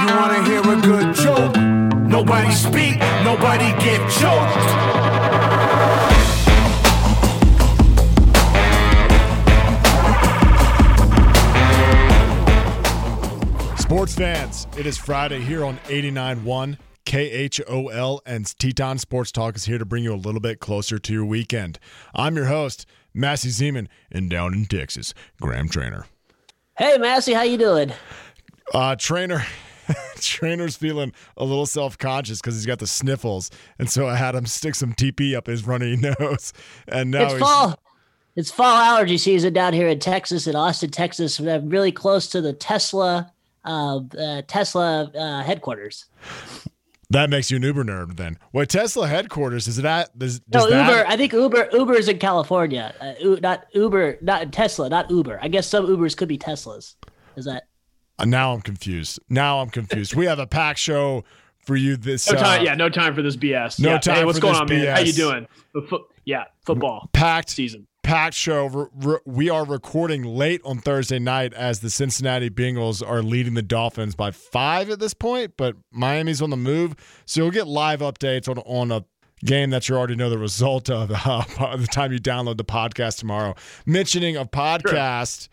[0.00, 1.56] You wanna hear a good joke?
[2.08, 4.60] Nobody speak, nobody get choked.
[13.78, 19.76] Sports fans, it is Friday here on 89.1 KHOL, and Teton Sports Talk is here
[19.76, 21.78] to bring you a little bit closer to your weekend.
[22.14, 25.12] I'm your host, Massey Zeman, and down in Texas,
[25.42, 26.06] Graham Trainer.
[26.78, 27.92] Hey, Massey, how you doing?
[28.72, 29.44] Uh, trainer,
[30.16, 34.46] trainer's feeling a little self-conscious because he's got the sniffles, and so I had him
[34.46, 36.52] stick some TP up his runny nose,
[36.88, 37.78] and now it's he's fall.
[38.36, 41.40] It's fall allergy season down here in Texas, in Austin, Texas.
[41.40, 43.32] We're really close to the Tesla,
[43.64, 46.06] uh, uh, Tesla uh, headquarters.
[47.10, 48.16] that makes you an Uber nerd.
[48.16, 50.16] Then, what Tesla headquarters is it at?
[50.16, 51.04] Does, does No, that, Uber.
[51.08, 51.70] I think Uber.
[51.72, 52.94] Uber is in California.
[53.00, 54.18] Uh, not Uber.
[54.22, 54.88] Not Tesla.
[54.88, 55.40] Not Uber.
[55.42, 56.94] I guess some Ubers could be Teslas.
[57.36, 57.64] Is that?
[58.20, 59.18] Uh, Now I'm confused.
[59.28, 60.14] Now I'm confused.
[60.14, 61.24] we have a pack show
[61.66, 63.78] for you this No time, uh, yeah, no time for this BS.
[63.80, 63.98] no yeah.
[63.98, 64.86] time Hey, what's going on, man?
[64.86, 65.46] How you doing?
[65.88, 67.86] Fo- yeah, football packed season.
[68.02, 68.66] packed show.
[68.66, 73.54] Re- re- we are recording late on Thursday night as the Cincinnati Bengals are leading
[73.54, 76.94] the Dolphins by five at this point, but Miami's on the move,
[77.26, 79.04] so you'll get live updates on on a
[79.44, 82.64] game that you already know the result of uh, by the time you download the
[82.64, 83.54] podcast tomorrow.
[83.86, 85.48] Mentioning of podcast.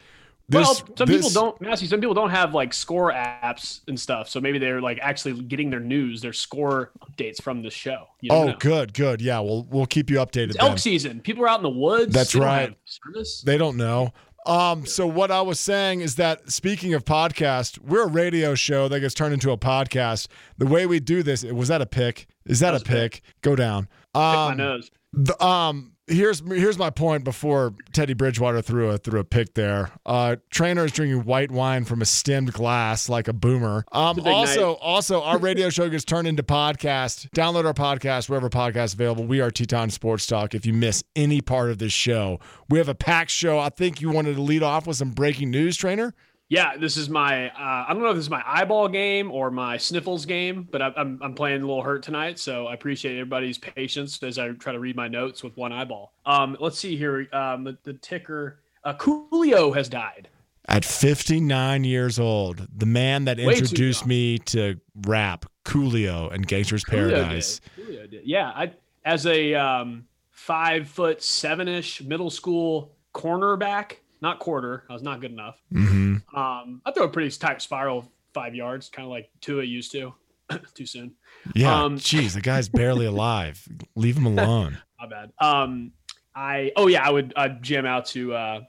[0.50, 1.88] This, well, some this- people don't, Massey.
[1.88, 5.70] Some people don't have like score apps and stuff, so maybe they're like actually getting
[5.70, 8.06] their news, their score updates from the show.
[8.30, 8.56] Oh, know.
[8.58, 9.22] good, good.
[9.22, 10.50] Yeah, we'll we'll keep you updated.
[10.52, 10.67] It's then.
[10.70, 11.20] elk season.
[11.20, 12.14] People are out in the woods.
[12.14, 12.78] That's They don't right.
[12.86, 13.42] Service.
[13.42, 14.14] They don't know.
[14.45, 18.88] Um, so what I was saying is that speaking of podcast, we're a radio show
[18.88, 20.28] that gets turned into a podcast.
[20.58, 22.28] The way we do this, was that a pick?
[22.45, 23.11] Is that, That a pick.
[23.11, 23.22] pick?
[23.42, 23.84] Go down.
[23.84, 24.89] Pick my Um, nose.
[25.11, 27.23] the, um, here's here's my point.
[27.23, 31.86] Before Teddy Bridgewater threw a threw a pick there, uh, trainer is drinking white wine
[31.86, 33.86] from a stemmed glass like a boomer.
[33.91, 37.30] Um, a also also our radio show gets turned into podcast.
[37.31, 39.25] Download our podcast wherever podcasts available.
[39.25, 40.55] We are Teton Sports Talk.
[40.55, 42.39] If you miss any part of this show,
[42.70, 43.59] we have a packed show.
[43.59, 46.14] I think you wanted to lead off with some breaking news, trainer.
[46.49, 47.49] Yeah, this is my.
[47.49, 50.81] Uh, I don't know if this is my eyeball game or my sniffles game, but
[50.81, 54.49] I, I'm I'm playing a little hurt tonight, so I appreciate everybody's patience as I
[54.52, 56.13] try to read my notes with one eyeball.
[56.25, 57.27] Um, let's see here.
[57.33, 58.61] Um, the, the ticker.
[58.83, 60.30] Uh, Coolio has died.
[60.69, 66.83] At 59 years old, the man that Way introduced me to rap, Coolio and Gangster's
[66.83, 67.61] Coolio Paradise.
[67.75, 67.87] did.
[67.87, 68.25] Coolio did.
[68.25, 68.71] Yeah, I
[69.03, 74.83] as a um, five foot seven ish middle school cornerback, not quarter.
[74.89, 75.61] I was not good enough.
[75.72, 79.92] hmm Um, I throw a pretty tight spiral five yards, kind of like Tua used
[79.94, 80.14] to.
[80.73, 81.14] Too soon.
[81.55, 83.67] Yeah, Um, jeez, the guy's barely alive.
[83.95, 84.77] Leave him alone.
[85.00, 85.32] My bad.
[85.39, 85.92] Um,
[86.36, 88.61] I oh yeah, I would I'd jam out to uh,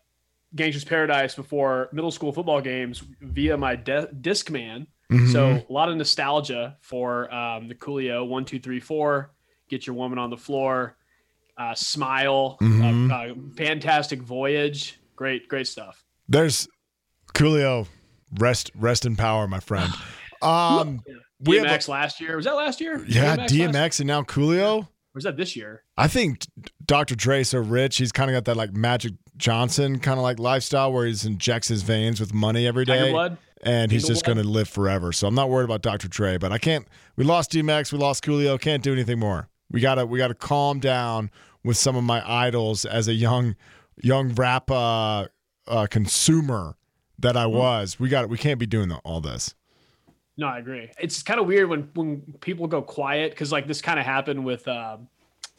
[0.54, 4.87] Gangster's Paradise before middle school football games via my de- Discman.
[5.10, 5.32] Mhm.
[5.32, 9.32] So a lot of nostalgia for um, the Coolio one two three four.
[9.69, 10.97] Get your woman on the floor.
[11.56, 12.56] Uh, smile.
[12.60, 13.10] Mhm.
[13.10, 14.97] Uh, uh, fantastic voyage.
[15.18, 16.04] Great, great stuff.
[16.28, 16.68] there's
[17.34, 17.88] Coolio.
[18.38, 19.92] Rest, rest in power, my friend.
[20.40, 21.02] Um,
[21.40, 22.36] we have DMX last year.
[22.36, 23.04] Was that last year?
[23.08, 24.82] yeah, last- DMX and now Coolio.
[24.82, 25.82] Or was that this year?
[25.96, 26.46] I think
[26.86, 27.16] Dr.
[27.16, 30.92] Dre's so rich, he's kind of got that like Magic Johnson kind of like lifestyle
[30.92, 33.12] where he injects his veins with money every day.
[33.64, 35.10] And he's just going to live forever.
[35.12, 36.06] So I'm not worried about Dr.
[36.06, 36.86] Dre, but I can't.
[37.16, 38.60] We lost DMX, we lost Coolio.
[38.60, 39.48] Can't do anything more.
[39.72, 41.32] We gotta we gotta calm down
[41.64, 43.56] with some of my idols as a young
[44.03, 45.26] young rap uh,
[45.66, 46.76] uh, consumer
[47.19, 47.98] that I was.
[47.98, 49.54] We got we can't be doing all this.
[50.36, 50.91] No, I agree.
[51.00, 54.44] It's kind of weird when when people go quiet because like this kind of happened
[54.44, 55.08] with um,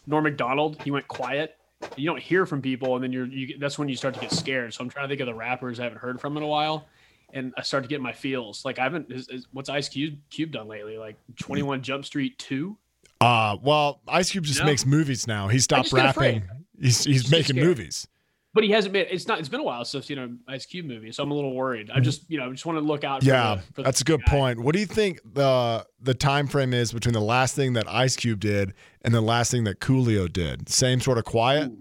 [0.07, 0.81] Norm Macdonald.
[0.83, 1.55] He went quiet.
[1.95, 4.31] You don't hear from people, and then you're you, that's when you start to get
[4.31, 4.73] scared.
[4.73, 6.87] So I'm trying to think of the rappers I haven't heard from in a while,
[7.33, 8.63] and I start to get my feels.
[8.65, 9.11] Like I haven't.
[9.11, 10.97] Is, is, what's Ice Cube Cube done lately?
[10.97, 12.77] Like 21 Jump Street two.
[13.21, 14.65] Uh, well, Ice Cube just No.
[14.65, 15.49] makes movies now.
[15.49, 16.43] He stopped rapping.
[16.79, 17.67] He's he's making scared.
[17.67, 18.07] movies.
[18.53, 19.05] But he hasn't been.
[19.11, 19.39] It's not.
[19.39, 21.91] It's been a while since you know Ice Cube movie, so I'm a little worried.
[21.93, 23.21] I just, you know, I just want to look out.
[23.21, 24.31] For Yeah, the, for that's a good guy.
[24.31, 24.59] point.
[24.61, 28.15] What do you think the the time frame is between the last thing that Ice
[28.15, 28.73] Cube did
[29.03, 30.67] and the last thing that Coolio did?
[30.67, 31.71] Same sort of quiet.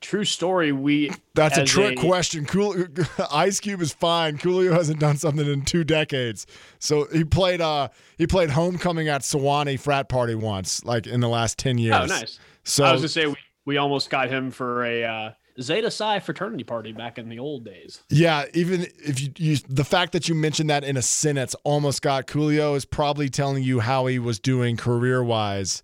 [0.00, 0.72] True story.
[0.72, 1.12] We.
[1.34, 2.44] That's a trick question.
[2.44, 2.74] Cool,
[3.32, 4.36] Ice Cube is fine.
[4.36, 6.44] Coolio hasn't done something in two decades.
[6.80, 7.88] So he played uh
[8.18, 11.96] he played homecoming at Sewanee frat party once, like in the last ten years.
[11.96, 12.40] Oh, nice.
[12.64, 15.30] So I was gonna say we, we almost got him for a uh,
[15.60, 18.02] Zeta Psi fraternity party back in the old days.
[18.10, 22.02] yeah, even if you, you the fact that you mentioned that in a sentence almost
[22.02, 25.82] got Coolio is probably telling you how he was doing career wise,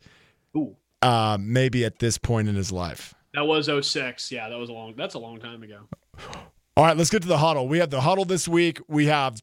[0.56, 3.14] Ooh, uh, maybe at this point in his life.
[3.34, 4.30] that was 06.
[4.30, 4.94] Yeah, that was a long.
[4.96, 5.80] That's a long time ago.
[6.76, 7.68] All right, let's get to the huddle.
[7.68, 8.80] We have the huddle this week.
[8.88, 9.40] We have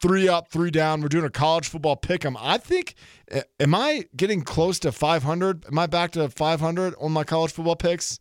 [0.00, 1.00] three up, three down.
[1.00, 2.36] We're doing a college football pick 'em.
[2.38, 2.94] I think,
[3.58, 5.64] am I getting close to 500?
[5.66, 8.20] Am I back to 500 on my college football picks?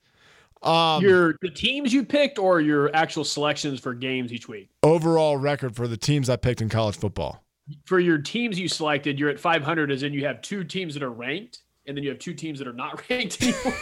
[0.65, 4.69] Um, your the teams you picked or your actual selections for games each week.
[4.83, 7.43] overall record for the teams I picked in college football.
[7.85, 11.01] For your teams you selected, you're at 500, as in you have two teams that
[11.01, 13.73] are ranked, and then you have two teams that are not ranked anymore.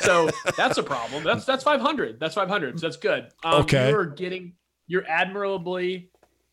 [0.00, 1.22] so that's a problem.
[1.24, 2.18] That's that's 500.
[2.20, 2.80] That's 500.
[2.80, 3.28] So that's good.
[3.44, 3.90] Um, Okay.
[3.90, 4.52] You're getting
[4.86, 6.10] you're admirably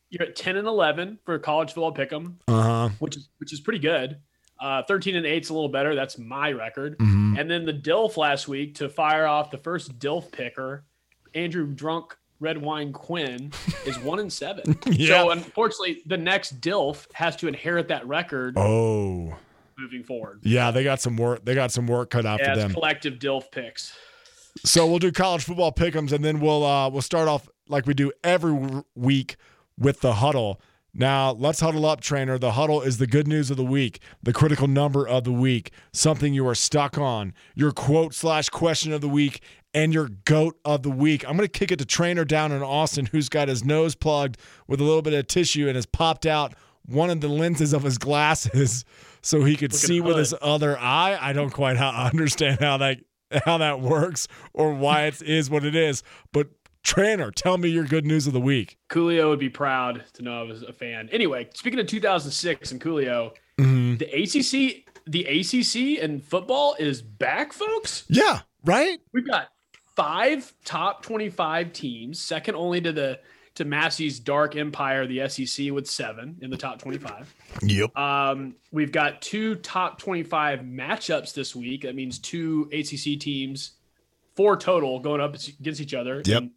[0.10, 2.90] you're at 10 and 11 for college football pick'em, Uh huh.
[3.00, 4.18] which is which is pretty good.
[4.60, 5.96] Uh, 13 and 8 is a little better.
[5.96, 6.96] That's my record.
[7.36, 7.40] Mhm.
[7.42, 10.84] And then the DILF last week to fire off the first DILF picker,
[11.36, 13.52] Andrew Drunk Red Wine Quinn
[13.86, 14.78] is one and seven.
[14.88, 15.22] Yeah.
[15.24, 19.34] So unfortunately, the next DILF has to inherit that record Oh,
[19.78, 20.40] moving forward.
[20.44, 20.72] yeah.
[20.72, 21.44] They got some work.
[21.46, 22.74] They got some work cut out Yeah, for them.
[22.74, 23.96] collective DILF picks.
[24.66, 27.94] So we'll do college football pick'ems, and then we'll uh, we'll start off like we
[27.96, 29.36] do every week
[29.80, 30.62] with the huddle.
[30.94, 32.38] Now let's huddle up, trainer.
[32.38, 35.72] The huddle is the good news of the week, the critical number of the week,
[35.92, 39.42] something you are stuck on, your quote slash question of the week,
[39.74, 41.28] and your goat of the week.
[41.28, 44.38] I'm gonna kick it to trainer down in Austin, who's got his nose plugged
[44.68, 46.54] with a little bit of tissue and has popped out
[46.86, 48.86] one of the lenses of his glasses
[49.22, 51.18] so he could Look see with his other eye.
[51.20, 53.00] I don't quite how, understand how that
[53.46, 56.04] how that works or why it is what it is.
[56.32, 56.50] But
[56.84, 58.78] trainer, tell me your good news of the week.
[58.90, 61.10] Coolio would be proud to know I was a fan.
[61.12, 63.98] Anyway, speaking of 2006 and Coolio, Mm-hmm.
[63.98, 68.04] the ACC, the ACC and football is back, folks.
[68.10, 68.98] Yeah, right.
[69.14, 69.50] We've got
[69.96, 73.20] five top 25 teams, second only to the
[73.56, 77.32] to Massey's Dark Empire, the SEC, with seven in the top 25.
[77.62, 77.96] Yep.
[77.96, 81.84] Um, we've got two top 25 matchups this week.
[81.84, 83.74] That means two ACC teams,
[84.36, 86.24] four total, going up against each other.
[86.26, 86.42] Yep.
[86.42, 86.52] And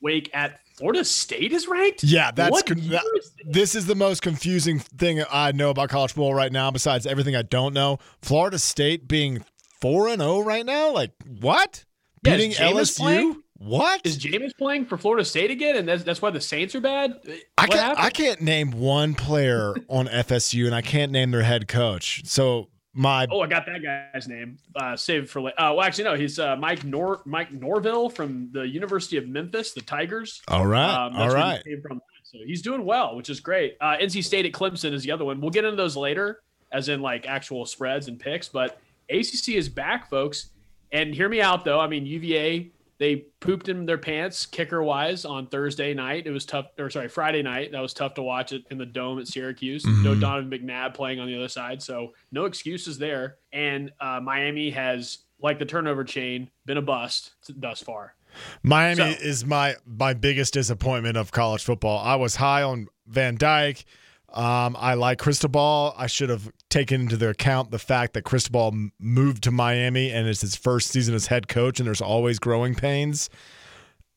[0.00, 2.02] Wake at Florida State is ranked.
[2.04, 3.74] Yeah, that's con- that- is this?
[3.74, 6.70] is the most confusing thing I know about college football right now.
[6.70, 9.44] Besides everything I don't know, Florida State being
[9.80, 10.92] four and zero right now.
[10.92, 11.84] Like what?
[12.24, 12.98] Yeah, Beating LSU.
[12.98, 13.42] playing?
[13.58, 14.00] What?
[14.04, 17.12] Is Jameis playing for Florida State again, and that's, that's why the Saints are bad?
[17.56, 17.80] I can't.
[17.80, 17.98] happened?
[18.00, 22.22] I can't name one player on FSU, and I can't name their head coach.
[22.24, 24.58] So my Oh, I got that guy's name.
[24.76, 25.54] Uh, saved for late.
[25.56, 26.14] Uh, well, actually, no.
[26.14, 30.42] He's uh, Mike Nor Mike Norvell from the University of Memphis, the Tigers.
[30.48, 32.00] all right, Um, all where he from.
[32.24, 33.76] So he's doing well, which is great.
[33.80, 35.40] Uh, NC State at Clemson is the other one.
[35.40, 36.40] We'll get into those later,
[36.72, 38.48] as in like actual spreads and picks.
[38.48, 38.78] But
[39.10, 40.48] ACC is back, folks.
[40.92, 41.80] And hear me out, though.
[41.80, 42.70] I mean, UVA
[43.02, 46.26] they pooped in their pants kicker wise on Thursday night.
[46.26, 47.72] It was tough, or sorry, Friday night.
[47.72, 49.84] That was tough to watch it in the dome at Syracuse.
[49.84, 50.20] No Mhm.
[50.20, 53.38] Donovan McNabb playing on the other side, so no excuses there.
[53.52, 58.14] And uh, Miami has, like the turnover chain, been a bust thus far.
[58.62, 61.98] Miami So- is my my biggest disappointment of college football.
[61.98, 63.84] I was high on Van Dyke.
[64.32, 65.92] Um, I like Cristobal.
[65.98, 70.40] I should have taken into account the fact that Cristobal moved to Miami and it's
[70.40, 73.28] his first season as head coach, and there's always growing pains.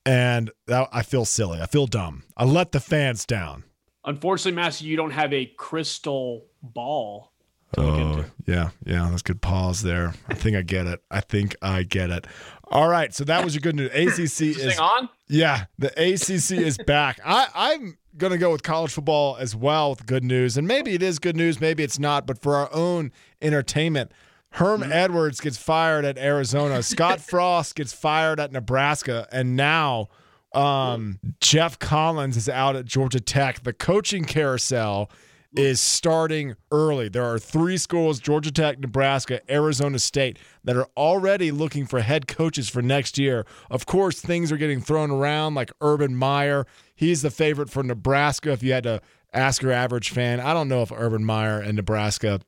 [0.06, 1.60] And that, I feel silly.
[1.62, 2.24] I feel dumb.
[2.38, 3.64] I let the fans down.
[4.06, 7.32] Unfortunately, Master, you don't have a crystal ball
[7.74, 8.32] to look Oh, into.
[8.46, 10.14] yeah, yeah, that's good pause there.
[10.30, 11.02] I think I get it.
[11.10, 12.28] I think I get it.
[12.70, 13.92] All right, so that was your good news.
[13.94, 15.10] ACC Is on?
[15.28, 17.20] Yeah, the ACC is back.
[17.24, 20.58] I, I'm going to go with college football as well with good news.
[20.58, 22.26] And maybe it is good news, maybe it's not.
[22.26, 23.12] But for our own
[23.42, 24.12] entertainment,
[24.52, 26.82] Herm Edwards gets fired at Arizona.
[26.84, 29.28] Scott Frost gets fired at Nebraska.
[29.32, 30.08] And now
[30.54, 33.64] um, Geoff Collins is out at Georgia Tech.
[33.64, 35.12] The coaching carousel
[35.58, 37.10] is starting early.
[37.10, 42.28] There are three schools Georgia Tech, Nebraska, Arizona State that are already looking for head
[42.28, 43.46] coaches for next year.
[43.70, 46.66] Of course, things are getting thrown around like Urban Meyer.
[46.96, 48.52] He's the favorite for Nebraska.
[48.52, 49.02] If you had to
[49.34, 52.40] ask your average fan, I don't know if Urban Meyer and Nebraska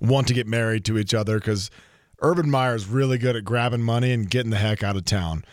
[0.00, 1.70] want to get married to each other because
[2.20, 5.44] Urban Meyer is really good at grabbing money and getting the heck out of town.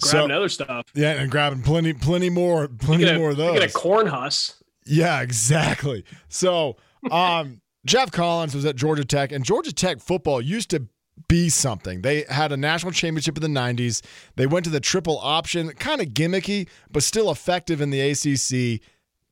[0.00, 0.86] Grabbing other stuff.
[0.94, 3.58] yeah, and grabbing plenty, plenty more, plenty Get a, more of those.
[3.58, 4.59] Get a corn husk.
[4.86, 6.04] Yeah, exactly.
[6.28, 6.76] So,
[7.10, 10.86] um, Geoff Collins was at Georgia Tech, and Georgia Tech football used to
[11.28, 12.02] be something.
[12.02, 14.02] They had a national championship in the 90s.
[14.36, 18.80] They went to the triple option, kind of gimmicky, but still effective in the ACC.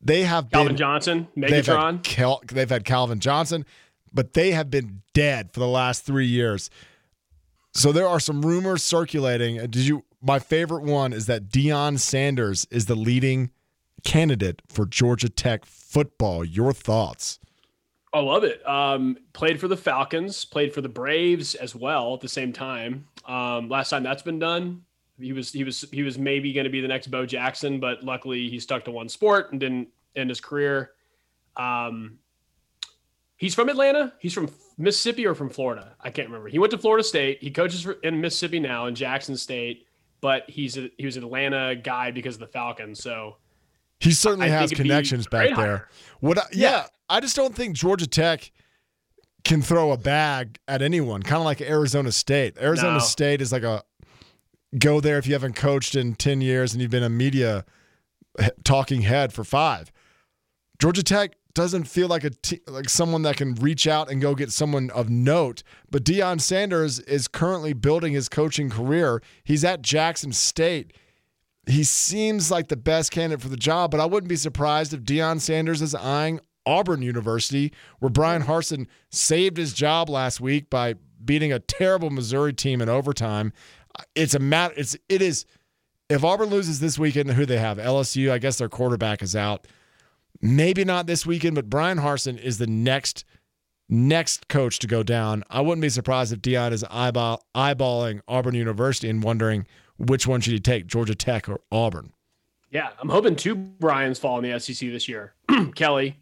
[0.01, 1.93] They have Calvin been Johnson, they've Megatron.
[1.97, 3.65] had, Cal, they've had Calvin Johnson,
[4.13, 6.71] but they have been dead for the last three years.
[7.75, 9.57] So there are some rumors circulating.
[9.57, 10.05] Did you?
[10.21, 13.51] My favorite one is that Deion Sanders is the leading
[14.09, 16.43] candidate for Georgia Tech football.
[16.43, 17.39] Your thoughts?
[18.15, 18.67] I love it.
[18.67, 23.07] Um, played for the Falcons, played for the Braves as well at the same time.
[23.27, 24.83] Um, last time that's been done,
[25.21, 28.03] he was he was he was maybe going to be the next Bo Jackson, but
[28.03, 30.93] luckily he stuck to one sport and didn't end his career.
[31.59, 32.19] Um,
[33.37, 34.15] he's from Atlanta.
[34.21, 34.49] He's from
[34.79, 35.97] Mississippi or from Florida.
[36.01, 36.49] I can't remember.
[36.49, 37.43] He went to Florida State.
[37.43, 39.87] He coaches in Mississippi now in Jackson State,
[40.23, 43.03] but he's a, he was an Atlanta guy because of the Falcons.
[43.03, 43.37] So
[44.01, 45.89] He certainly I has think it'd be connections back there.
[46.21, 46.39] What?
[46.39, 46.71] I, yeah.
[46.71, 46.87] Yeah.
[47.11, 48.51] I just don't think Georgia Tech
[49.45, 51.23] can throw a bag at anyone.
[51.23, 52.59] Kind of like Arizona State.
[52.61, 52.99] Arizona No.
[52.99, 53.83] State is like a
[54.79, 57.65] go there if you haven't coached in ten years and you've been a media
[58.65, 59.91] talking head for five.
[60.79, 62.31] Georgia Tech doesn't feel like a
[62.69, 65.63] like someone that can reach out and go get someone of note.
[65.91, 69.23] But Deion Sanders is currently building his coaching career.
[69.43, 70.93] He's at Jackson State.
[71.69, 75.03] He seems like the best candidate for the job, but I wouldn't be surprised if
[75.03, 80.95] Deion Sanders is eyeing Auburn University, where Bryan Harsin saved his job last week by
[81.23, 83.53] beating a terrible Missouri team in overtime.
[84.15, 84.75] It's a matter.
[84.77, 85.45] It's it is.
[86.09, 87.77] If Auburn loses this weekend, who they have?
[87.77, 88.31] LSU.
[88.31, 89.67] I guess their quarterback is out.
[90.41, 93.25] Maybe not this weekend, but Bryan Harsin is the next
[93.91, 95.45] next coach to go down.
[95.51, 99.67] I wouldn't be surprised if Deion is eyeball eyeballing Auburn University and wondering
[99.99, 102.13] which one should he take, Georgia Tech or Auburn.
[102.71, 105.35] yeah, I'm hoping two Brian's fall in the SEC this year.
[105.75, 106.17] Kelly.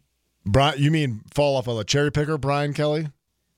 [0.45, 3.09] Brian, you mean fall off of a cherry picker, Brian Kelly?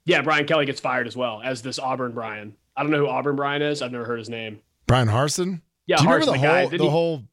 [0.06, 2.56] Yeah, Brian Kelly gets fired as well as this Auburn Brian.
[2.76, 3.82] I don't know who Auburn Brian is.
[3.82, 4.60] I've never heard his name.
[4.88, 5.62] Bryan Harsin?
[5.86, 7.24] Yeah, Do you Harsin, remember the, the whole Didn't the he- whole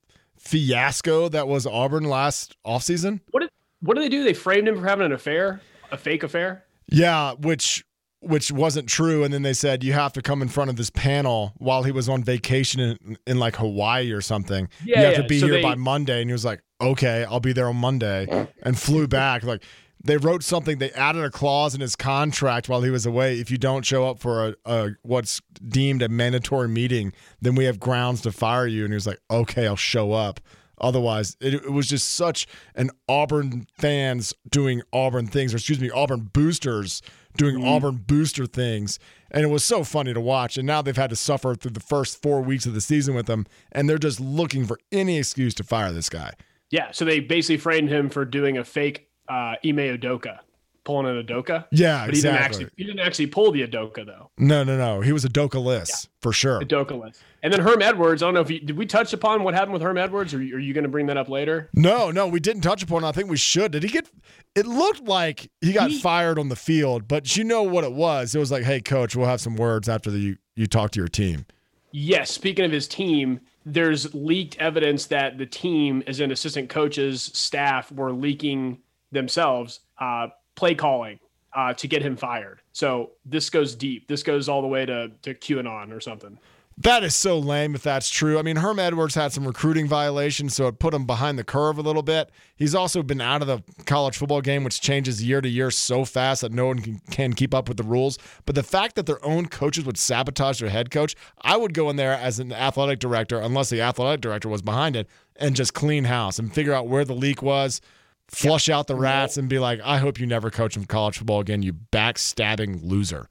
[0.46, 3.20] fiasco that was Auburn last offseason?
[3.30, 3.50] What did
[3.80, 4.24] what did they do?
[4.24, 6.64] They framed him for having an affair, a fake affair.
[6.88, 7.84] Yeah, which
[8.26, 10.90] which wasn't true, and then they said you have to come in front of this
[10.90, 14.68] panel while he was on vacation in, in like Hawaii or something.
[14.84, 15.22] Yeah, you have yeah.
[15.22, 17.68] to be So here they- by Monday, and he was like, "Okay, I'll be there
[17.68, 19.42] on Monday," and flew back.
[19.44, 19.62] Like
[20.04, 23.40] they wrote something, they added a clause in his contract while he was away.
[23.40, 27.64] If you don't show up for a, a what's deemed a mandatory meeting, then we
[27.64, 28.84] have grounds to fire you.
[28.84, 30.40] And he was like, "Okay, I'll show up."
[30.78, 35.88] Otherwise, it, it was just such an Auburn fans doing Auburn things, or excuse me,
[35.90, 37.00] Auburn boosters
[37.36, 38.98] doing Auburn booster things.
[39.30, 40.56] And it was so funny to watch.
[40.56, 43.28] And now they've had to suffer through the first four weeks of the season with
[43.28, 43.46] him.
[43.72, 46.32] And they're just looking for any excuse to fire this guy.
[46.70, 50.40] Yeah, so they basically framed him for doing a fake uh, Ime Udoka,
[50.86, 51.66] pulling an Udoka.
[51.70, 52.64] Yeah, but he didn't exactly.
[52.64, 54.30] actually he didn't actually pull the Udoka though.
[54.38, 55.02] No, no, no.
[55.02, 56.60] He was a Dokalist for sure.
[56.60, 57.20] Udoka list.
[57.42, 58.22] And then Herm Edwards.
[58.22, 60.38] I don't know if you, did we touch upon what happened with Herm Edwards, or
[60.38, 61.68] are you going to bring that up later?
[61.74, 63.08] No, no, we didn't touch upon it.
[63.08, 63.72] I think we should.
[63.72, 64.08] Did he get
[64.54, 67.92] it looked like he got He- fired on the field, but you know what it
[67.92, 68.34] was.
[68.34, 70.98] It was like, hey coach, we'll have some words after the, you you talk to
[71.00, 71.44] your team.
[71.92, 72.30] Yes.
[72.30, 77.90] Speaking of his team, there's leaked evidence that the team, as in assistant coaches, staff,
[77.92, 78.78] were leaking
[79.12, 81.20] themselves uh, play calling
[81.54, 82.60] uh, to get him fired.
[82.72, 84.08] So this goes deep.
[84.08, 86.38] This goes all the way to to QAnon or something.
[86.78, 88.38] That is so lame if that's true.
[88.38, 91.78] I mean, Herm Edwards had some recruiting violations, so it put him behind the curve
[91.78, 92.30] a little bit.
[92.54, 96.04] He's also been out of the college football game, which changes year to year so
[96.04, 98.18] fast that no one can, can keep up with the rules.
[98.44, 101.88] But the fact that their own coaches would sabotage their head coach, I would go
[101.88, 105.72] in there as an athletic director, unless the athletic director was behind it, and just
[105.72, 107.80] clean house and figure out where the leak was,
[108.28, 111.40] flush out the rats, and be like, I hope you never coach in college football
[111.40, 113.28] again, you backstabbing loser.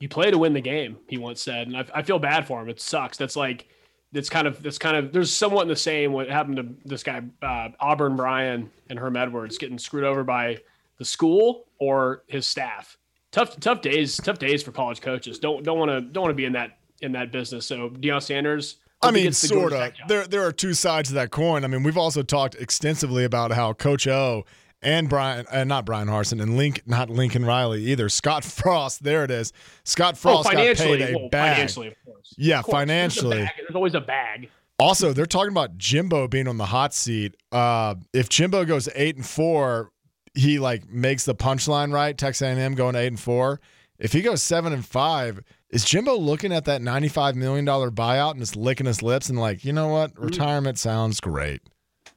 [0.00, 2.60] you play to win the game he once said and I, I feel bad for
[2.60, 2.68] him.
[2.68, 3.16] It sucks.
[3.16, 3.68] That's like
[4.10, 7.02] that's kind of that's kind of there's somewhat in the same what happened to this
[7.02, 10.58] guy uh, auburn bryan and herm edwards getting screwed over by
[10.98, 12.98] the school or his staff.
[13.30, 15.38] Tough tough days tough days for college coaches.
[15.38, 17.64] Don't don't want to don't want to be in that in that business.
[17.64, 19.92] So Deion sanders I mean, sort of.
[20.08, 21.64] There, there are two sides to that coin.
[21.64, 24.44] I mean, we've also talked extensively about how Coach O
[24.82, 28.08] and Brian, uh, not Bryan Harsin, and Link, not Lincoln Riley either.
[28.08, 29.52] Scott Frost, there it is.
[29.84, 31.54] Scott oh, Frost got financially, paid a well, bag.
[31.54, 32.34] financially, of course.
[32.36, 32.74] Yeah, Of course.
[32.74, 33.38] Financially.
[33.38, 33.50] bag.
[33.58, 34.48] There's always a bag.
[34.78, 37.36] Also, they're talking about Jimbo being on the hot seat.
[37.52, 39.92] Uh, if Jimbo goes eight and four,
[40.34, 42.16] he like makes the punchline right.
[42.16, 43.60] Texas A&M going eight and four.
[43.98, 45.42] If he goes seven and five,
[45.72, 49.38] is Jimbo looking at that ninety-five million dollar buyout and just licking his lips and
[49.38, 51.62] like, you know what, retirement sounds great.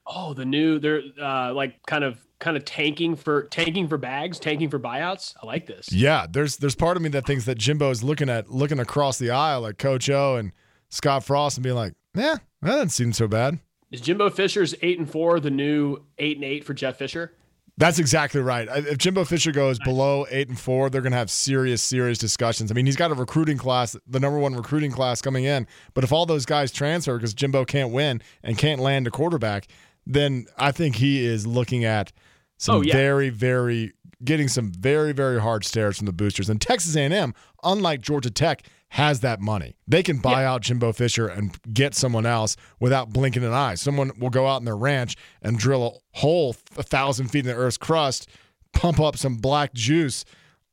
[0.05, 4.37] Oh, the new they're uh, like kind of kind of tanking for tanking for bags,
[4.37, 5.33] tanking for buyouts.
[5.41, 5.91] I like this.
[5.91, 9.17] Yeah, there's there's part of me that thinks that Jimbo is looking at looking across
[9.17, 10.51] the aisle at Coach O and
[10.89, 13.57] Scott Frost and being like, yeah, that doesn't seem so bad.
[13.89, 17.33] Is Jimbo Fisher's eight and four the new eight and eight for Jeff Fisher?
[17.77, 18.69] That's exactly right.
[18.71, 22.71] If Jimbo Fisher goes below eight and four, they're going to have serious, serious discussions.
[22.71, 25.67] I mean, he's got a recruiting class, the number one recruiting class coming in.
[25.93, 29.67] But if all those guys transfer because Jimbo can't win and can't land a quarterback,
[30.07, 32.13] then I think he is looking at
[32.57, 32.93] some Oh, yeah.
[32.93, 33.91] very, very
[34.23, 36.49] getting some very, very hard stares from the boosters.
[36.49, 38.63] And Texas A&M, unlike Georgia Tech,
[38.95, 39.75] has that money.
[39.89, 43.75] They can buy out Jimbo Fisher and get someone else without blinking an eye.
[43.75, 47.47] Someone will go out in their ranch and drill a hole a thousand feet in
[47.47, 48.29] the earth's crust,
[48.73, 50.23] pump up some black juice,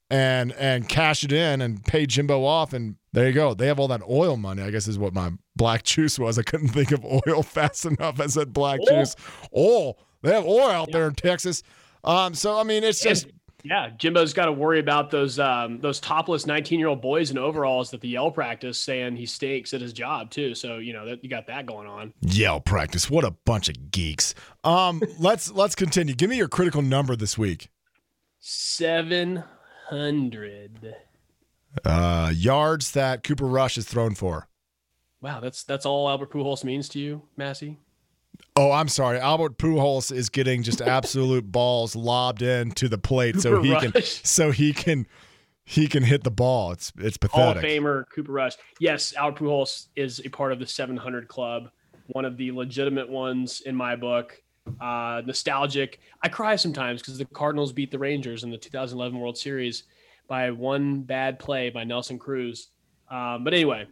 [0.08, 3.54] and and cash it in and pay Jimbo off, and there you go.
[3.54, 4.62] They have all that oil money.
[4.62, 6.38] I guess is what my black juice was.
[6.38, 8.20] I couldn't think of oil fast enough.
[8.20, 9.00] I said black Oil.
[9.00, 9.16] juice.
[9.56, 9.98] Oil.
[10.22, 11.64] They have oil out there in Texas.
[12.04, 13.26] Um, so I mean, it's just
[13.64, 17.38] yeah, Jimbo's got to worry about those um, those topless 19 year old boys in
[17.38, 20.54] overalls that the yell practice saying he stinks at his job too.
[20.54, 22.12] So you know that you got that going on.
[22.20, 23.08] yell practice.
[23.08, 24.34] What a bunch of geeks.
[24.64, 26.14] Um, let's let's continue.
[26.14, 27.68] Give me your critical number this week.
[28.40, 29.44] Seven
[29.88, 30.94] hundred.
[31.84, 34.48] Uh, yards that Cooper Rush is thrown for.
[35.20, 37.78] Wow, that's that's all Albert Pujols means to you, Massey.
[38.54, 39.18] Oh, I'm sorry.
[39.18, 44.02] Albert Pujols is getting just absolute balls lobbed into the plate so Cooper he can
[44.02, 45.06] so he can
[45.64, 46.72] he can hit the ball.
[46.72, 47.44] It's it's pathetic.
[47.44, 47.64] Hall of.
[47.64, 48.54] Famer Cooper Rush.
[48.78, 51.70] Yes, Albert Pujols is a part of the 700 club,
[52.08, 54.40] one of the legitimate ones in my book.
[54.80, 56.00] Uh, nostalgic.
[56.22, 59.84] I cry sometimes because the Cardinals beat the Rangers in the 2011 World Series
[60.28, 62.68] by one bad play by Nelson Cruz.
[63.10, 63.86] Um, but anyway,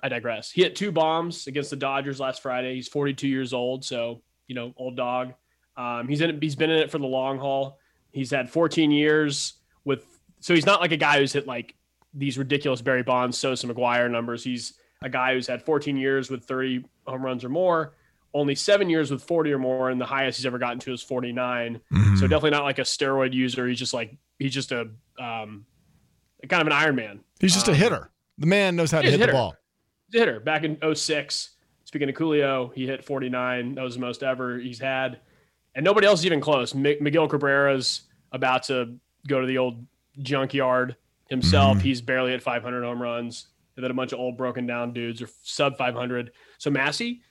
[0.00, 0.50] I digress.
[0.50, 2.74] He hit two bombs against the Dodgers last Friday.
[2.76, 5.34] He's 42 years old, so you know, old dog.
[5.76, 6.42] Um, he's in it.
[6.42, 7.78] He's been in it for the long haul.
[8.12, 10.04] He's had 14 years with.
[10.40, 11.74] So he's not like a guy who's hit like
[12.14, 14.42] these ridiculous Barry Bonds, Sosa, McGwire numbers.
[14.44, 17.94] He's a guy who's had 14 years with 30 home runs or more.
[18.34, 21.02] Only seven years with 40 or more, and the highest he's ever gotten to is
[21.02, 21.80] 49.
[21.92, 22.16] Mhm.
[22.18, 23.66] So definitely not like a steroid user.
[23.66, 24.82] He's just like he's just a
[25.18, 25.66] um,
[26.48, 27.20] kind of an Iron Man.
[27.40, 28.10] He's just a Um, hitter.
[28.38, 29.56] The man knows how to hit the ball.
[30.12, 31.50] Hitter back in 06.
[31.84, 33.74] Speaking of Coolio, he hit 49.
[33.74, 35.20] That was the most ever he's had.
[35.74, 36.74] And nobody else is even close.
[36.74, 38.96] M- Miguel Cabrera's about to
[39.26, 39.86] go to the old
[40.20, 40.96] junkyard
[41.30, 41.78] himself.
[41.78, 41.82] Mhm.
[41.82, 43.48] He's barely at 500 home runs.
[43.76, 46.32] And then a bunch of old broken down dudes are sub 500.
[46.58, 47.22] So Massey,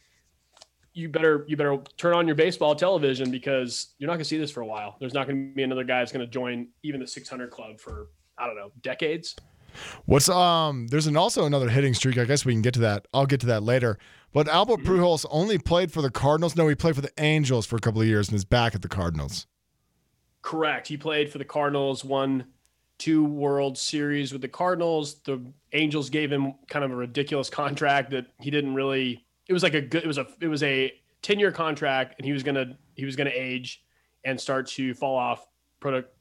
[0.94, 4.38] you better you better turn on your baseball television because you're not going to see
[4.38, 4.96] this for a while.
[5.00, 7.80] There's not going to be another guy that's going to join even the 600 club
[7.80, 8.08] for
[8.38, 9.36] I don't know decades.
[10.06, 10.88] What's um?
[10.88, 12.18] There's an also another hitting streak.
[12.18, 13.08] I guess we can get to that.
[13.14, 13.98] I'll get to that later.
[14.34, 15.00] But Albert Mm-hmm.
[15.00, 16.56] Pujols only played for the Cardinals.
[16.56, 18.82] No, he played for the Angels for a couple of years and is back at
[18.82, 19.48] the Cardinals.
[20.42, 20.88] Correct.
[20.88, 22.46] He played for the Cardinals, won
[22.98, 25.16] two World Series with the Cardinals.
[25.22, 25.42] The
[25.74, 29.26] Angels gave him kind of a ridiculous contract that he didn't really.
[29.48, 30.04] It was like a good.
[30.04, 30.28] It was a.
[30.40, 32.78] It was a ten year contract, and he was gonna.
[32.96, 33.84] He was gonna age
[34.24, 35.46] and start to fall off
[35.80, 36.14] product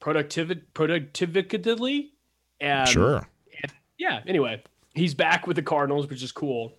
[0.00, 2.13] productivity productively.
[2.64, 3.28] And sure.
[3.98, 4.20] yeah.
[4.26, 4.62] Anyway,
[4.94, 6.72] he's back with the Cardinals, which is cool.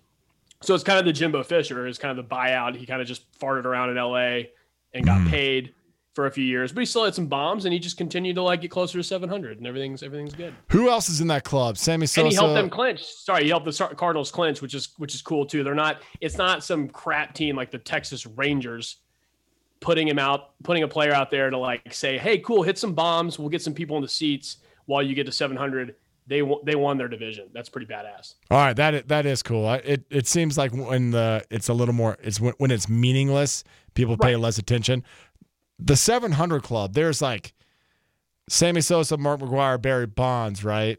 [0.62, 2.76] So it's kind of the Jimbo Fisher is kind of the buyout.
[2.76, 4.48] He kind of just farted around in LA
[4.94, 5.30] and got Mhm.
[5.30, 5.74] paid
[6.14, 8.42] for a few years, but he still had some bombs and he just continued to
[8.42, 10.54] like get closer to 700 and everything's everything's good.
[10.70, 11.76] Who else is in that club?
[11.76, 12.22] Sammy Sosa.
[12.24, 13.04] And he helped them clinch.
[13.04, 15.62] Sorry, he helped the Cardinals clinch, which is which is cool too.
[15.62, 16.00] They're not.
[16.22, 18.96] It's not some crap team like the Texas Rangers
[19.80, 22.94] putting him out, putting a player out there to like say, "Hey, cool, hit some
[22.94, 23.38] bombs.
[23.38, 25.94] We'll get some people in the seats while you get to 700."
[26.28, 27.50] They won- they won their division.
[27.52, 28.34] That's pretty badass.
[28.50, 29.64] All right, that that is cool.
[29.64, 32.88] I- It it seems like when the it's a little more it's when, when it's
[32.88, 33.62] meaningless,
[33.94, 34.40] people pay Right.
[34.42, 35.04] less attention.
[35.78, 37.52] The 700 club, there's like
[38.48, 40.98] Sammy Sosa, Mark McGwire, Barry Bonds, right?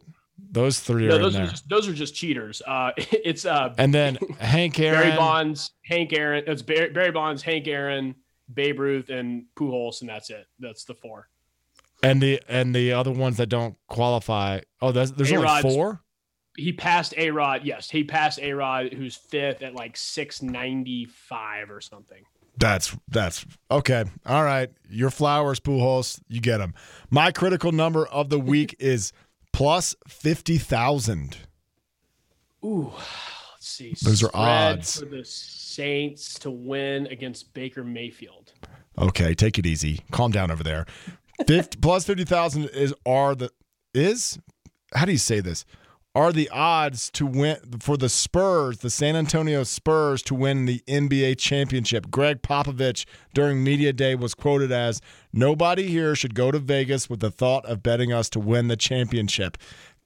[0.52, 1.44] Those three No, are in those there.
[1.44, 2.62] are just those are just cheaters.
[2.66, 5.02] Uh, it's uh, and then Hank Aaron.
[5.02, 6.44] Barry Bonds, Hank Aaron.
[6.48, 8.16] It's Barry, Barry Bonds, Hank Aaron,
[8.54, 10.46] Babe Ruth, and Pujols, and that's it.
[10.60, 11.28] That's the four.
[12.04, 14.62] And the and the other ones that don't qualify.
[14.82, 16.02] Oh, there's, there's only A-Rod's- four.
[16.58, 17.66] He passed A Rod.
[17.66, 22.24] Yes, he passed A Rod, who's fifth at like six ninety five or something.
[22.58, 24.06] That's that's okay.
[24.26, 26.74] All right, your flowers, Pujols, you get them.
[27.12, 29.14] My critical number of the week is
[29.54, 31.38] plus fifty thousand.
[32.66, 32.92] Ooh,
[33.54, 33.94] let's see.
[34.02, 35.00] Those are odds.
[35.00, 38.54] for the Saints to win against Baker Mayfield.
[38.98, 40.00] Okay, take it easy.
[40.10, 40.88] Calm down over there.
[41.46, 43.52] 50, plus fifty thousand is are the
[43.94, 44.40] is
[44.96, 45.66] how do you say this?
[46.16, 50.82] Are the odds to win for the Spurs, the San Antonio Spurs, to win the
[50.88, 52.10] NBA championship?
[52.10, 55.00] Gregg Popovich during media day was quoted as,
[55.32, 58.76] "Nobody here should go to Vegas with the thought of betting us to win the
[58.76, 59.58] championship."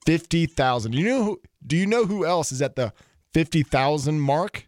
[0.05, 0.95] Fifty thousand.
[0.95, 1.41] You know who?
[1.65, 2.91] Do you know who else is at the
[3.33, 4.67] fifty thousand mark?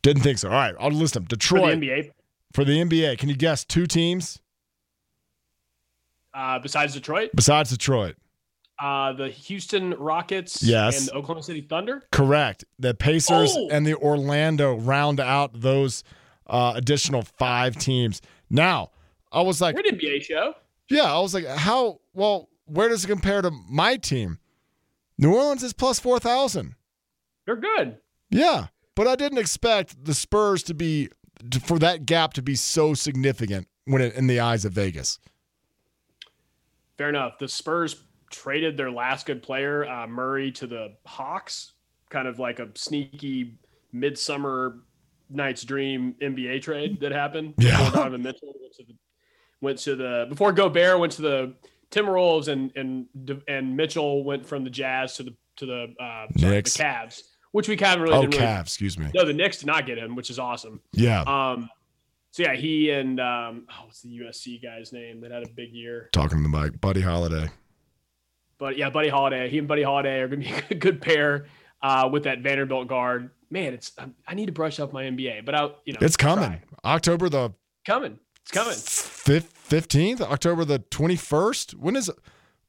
[0.00, 0.48] Didn't think so.
[0.48, 1.24] All right, I'll list them.
[1.24, 1.74] Detroit.
[1.74, 2.10] For the NBA,
[2.54, 3.18] for the NBA.
[3.18, 4.40] Can you guess two teams
[6.34, 8.16] uh, besides Detroit, besides Detroit?
[8.80, 10.98] uh, the Houston Rockets Yes.
[10.98, 12.02] and the Oklahoma City Thunder.
[12.10, 12.64] Correct.
[12.78, 13.68] The Pacers Oh!
[13.70, 16.02] and the Orlando round out those
[16.48, 18.20] uh, additional five teams.
[18.50, 18.90] Now,
[19.30, 20.54] I was like, We're an NBA show.
[20.90, 22.00] yeah, I was like, how?
[22.12, 24.38] Well, where does it compare to my team?
[25.18, 26.74] New Orleans is plus 4,000.
[27.46, 27.98] They're good.
[28.30, 28.66] Yeah,
[28.96, 31.08] but I didn't expect the Spurs to be
[31.64, 35.18] for that gap to be so significant when it, in the eyes of Vegas.
[37.02, 37.36] Fair enough.
[37.40, 41.72] The Spurs traded their last good player, uh, Murray, to the Hawks,
[42.10, 43.58] kind of like a sneaky
[43.90, 44.78] midsummer
[45.28, 47.54] night's dream NBA trade that happened.
[47.58, 47.76] Yeah.
[47.76, 48.94] Before Donovan Mitchell went to the,
[49.60, 51.54] went to the before Gobert went to the
[51.90, 53.06] Timberwolves and and
[53.48, 57.66] and Mitchell went from the Jazz to the to the uh, sorry, the Cavs, which
[57.68, 59.10] we kind of really Oh, didn't really Cavs, excuse me.
[59.12, 60.80] no, the Knicks did not get him, which is awesome.
[60.92, 61.68] Yeah, Um,
[62.32, 65.72] so yeah, he and um, oh, what's the USC guy's name that had a big
[65.72, 66.08] year?
[66.12, 67.48] talking to the mic, Buddy Holiday.
[68.58, 69.48] But yeah, Buddy Holiday.
[69.48, 71.46] He and Buddy Holiday are going to be a good pair
[71.82, 73.30] uh, with that Vanderbilt guard.
[73.50, 76.16] Man, it's um, I need to brush up my NBA, but I you know It's
[76.16, 76.44] coming.
[76.50, 76.62] try.
[76.84, 77.52] October the
[77.84, 78.74] coming, it's coming.
[78.74, 81.74] 15th, October the 21st.
[81.74, 82.10] When is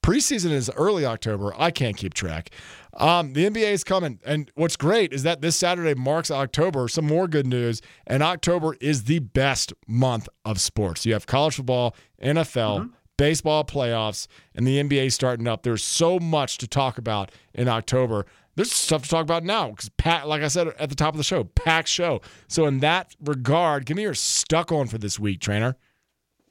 [0.04, 1.54] preseason is early October.
[1.58, 2.52] I can't keep track.
[2.96, 4.20] Um, the NBA is coming.
[4.24, 6.88] And what's great is that this Saturday marks October.
[6.88, 7.82] Some more good news.
[8.06, 11.06] And October is the best month of sports.
[11.06, 15.64] You have college football, NFL, baseball playoffs, and the NBA starting up.
[15.64, 18.26] There's so much to talk about in October.
[18.56, 21.18] There's stuff to talk about now because Pat, like I said at the top of
[21.18, 22.22] the show, packed show.
[22.48, 25.76] So in that regard, give me your stuck on for this week, trainer.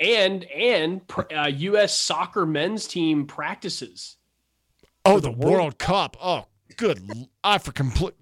[0.03, 1.01] And and
[1.35, 1.97] uh, U.S.
[1.97, 4.17] soccer men's team practices.
[5.05, 6.17] Oh, the, the World, World Cup.
[6.23, 7.03] Oh, good.
[7.45, 8.15] I for complete.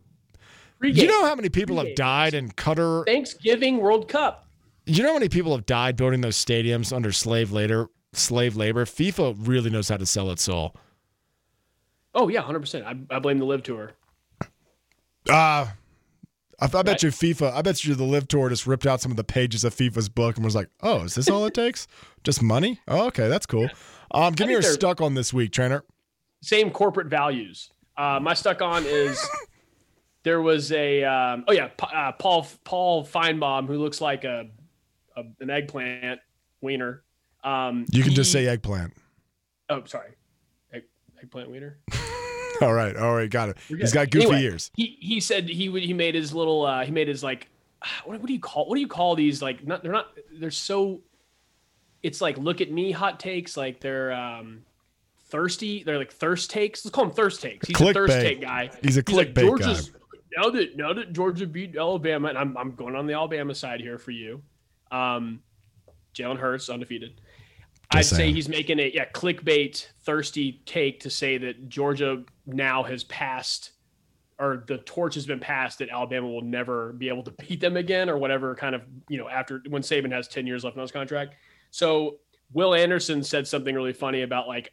[0.83, 1.95] You know how many people have Pre-game.
[1.97, 3.05] died in Qatar?
[3.07, 4.47] Thanksgiving World Cup.
[4.87, 7.89] You know how many people have died building those stadiums under slave labor?
[8.13, 8.85] Slave labor.
[8.87, 10.75] FIFA really knows how to sell its soul.
[12.15, 12.85] Oh yeah, hundred percent.
[12.87, 13.93] I, I blame the LIV Tour.
[15.29, 15.67] Uh
[16.61, 17.53] I, I bet you FIFA.
[17.55, 20.09] I bet you the LIV Tour just ripped out some of the pages of FIFA's
[20.09, 21.87] book and was like, "Oh, is this all it takes?
[22.25, 22.81] Just money?
[22.87, 23.69] Oh, okay, that's cool."
[24.13, 25.85] Um, give me your stuck on this week, trainer.
[26.43, 27.71] Same corporate values.
[27.97, 29.25] Uh, my stuck on is
[30.23, 34.47] there was a um, oh yeah uh, Paul Paul Finebaum who looks like a,
[35.17, 36.21] a an eggplant
[36.61, 37.03] wiener.
[37.45, 38.93] Um, You can just say eggplant.
[39.71, 40.11] oh sorry,
[40.73, 40.83] Egg,
[41.23, 41.79] eggplant wiener.
[42.67, 43.57] All right, all right, got it.
[43.69, 44.71] He's got goofy Anyway, ears.
[44.77, 47.49] He he said he would he made his little uh, he made his like
[48.05, 50.51] what, what do you call what do you call these like not they're not they're
[50.51, 51.01] so
[52.03, 54.63] it's like look at me hot takes like they're um
[55.29, 56.85] thirsty they're like thirst takes.
[56.85, 57.67] Let's call them thirst takes.
[57.67, 58.23] He's a thirst Clickbait.
[58.23, 58.71] take guy.
[58.83, 59.93] He's a like, clickbait Georgia's
[60.37, 63.81] now that now that Georgia beat Alabama and I'm I'm going on the Alabama side
[63.81, 64.43] here for you
[64.91, 65.41] um
[66.15, 67.21] Jalen Hurts undefeated.
[67.93, 72.83] I'd Just say he's making a yeah clickbait thirsty take to say that Georgia now
[72.83, 73.73] has passed
[74.39, 77.77] or the torch has been passed that Alabama will never be able to beat them
[77.77, 80.83] again or whatever kind of you know after when Saban has 10 years left on
[80.83, 81.35] his contract.
[81.71, 82.17] So
[82.53, 84.73] Will Anderson said something really funny about like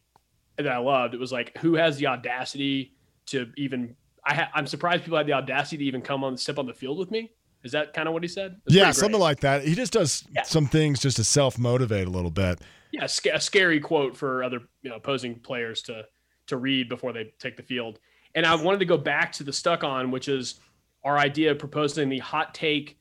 [0.58, 1.13] that I loved.
[1.13, 2.94] It was like who has the audacity
[3.28, 6.58] to even I ha- I'm surprised people had the audacity to even come on step
[6.60, 7.32] on the field with me.
[7.63, 8.62] Is that kind of what he said?
[8.68, 9.63] Yeah, something like that.
[9.63, 10.44] He just does Yeah.
[10.44, 12.60] some things just to self motivate a little bit.
[12.92, 16.06] yeah, a, sca- a scary quote for other you know opposing players to
[16.48, 18.00] to read before they take the field.
[18.36, 20.60] And I wanted to go back to the stuck on, which is
[21.04, 22.98] our idea of proposing the hot take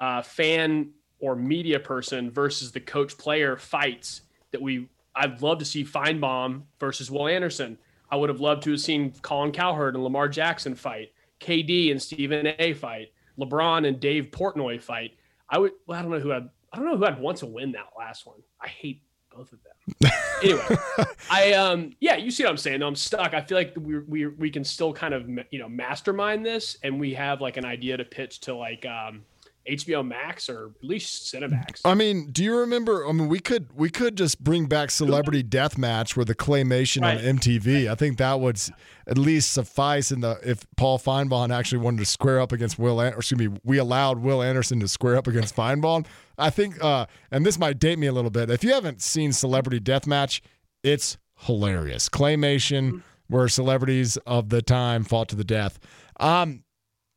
[0.00, 4.88] uh, fan or media person versus the coach player fights that we.
[5.14, 7.76] I'd love to see Finebaum versus Will Anderson.
[8.10, 12.00] I would have loved to have seen Colin Cowherd and Lamar Jackson fight, KD and
[12.00, 12.74] Stephen A.
[12.74, 15.16] fight, LeBron and Dave Portnoy fight.
[15.48, 15.72] I would.
[15.86, 16.48] Well, I don't know who I'd.
[16.72, 18.38] I don't know who I'd want to win that last one.
[18.60, 20.10] I hate both of them.
[20.42, 20.76] anyway,
[21.30, 22.80] I um yeah, you see what I'm saying?
[22.80, 23.34] Though I'm stuck.
[23.34, 26.98] I feel like we we we can still kind of you know mastermind this, and
[27.00, 29.22] we have like an idea to pitch to like um
[29.68, 31.82] HBO Max or at least Cinemax.
[31.84, 33.06] I mean, do you remember?
[33.06, 37.02] I mean, we could we could just bring back Celebrity Death Deathmatch with the claymation
[37.02, 37.18] Right.
[37.18, 37.88] on MTV.
[37.88, 38.58] I think that would
[39.06, 43.00] at least suffice in the if Paul Finebaum actually wanted to square up against Will.
[43.00, 46.06] Or excuse me, we allowed Will Anderson to square up against Finebaum.
[46.40, 48.50] I think, uh, and this might date me a little bit.
[48.50, 50.40] If you haven't seen Celebrity Deathmatch,
[50.82, 52.08] it's hilarious.
[52.08, 55.78] Claymation, where celebrities of the time fought to the death.
[56.18, 56.64] Um,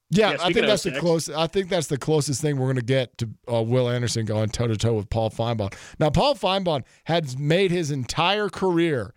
[0.09, 0.99] yeah, Yeah, I think that's the 06.
[0.99, 1.29] close.
[1.29, 4.49] I think that's the closest thing we're going to get to uh, Will Anderson going
[4.49, 5.73] toe to toe with Paul Finebaum.
[5.99, 9.13] Now, Paul Finebaum has made his entire career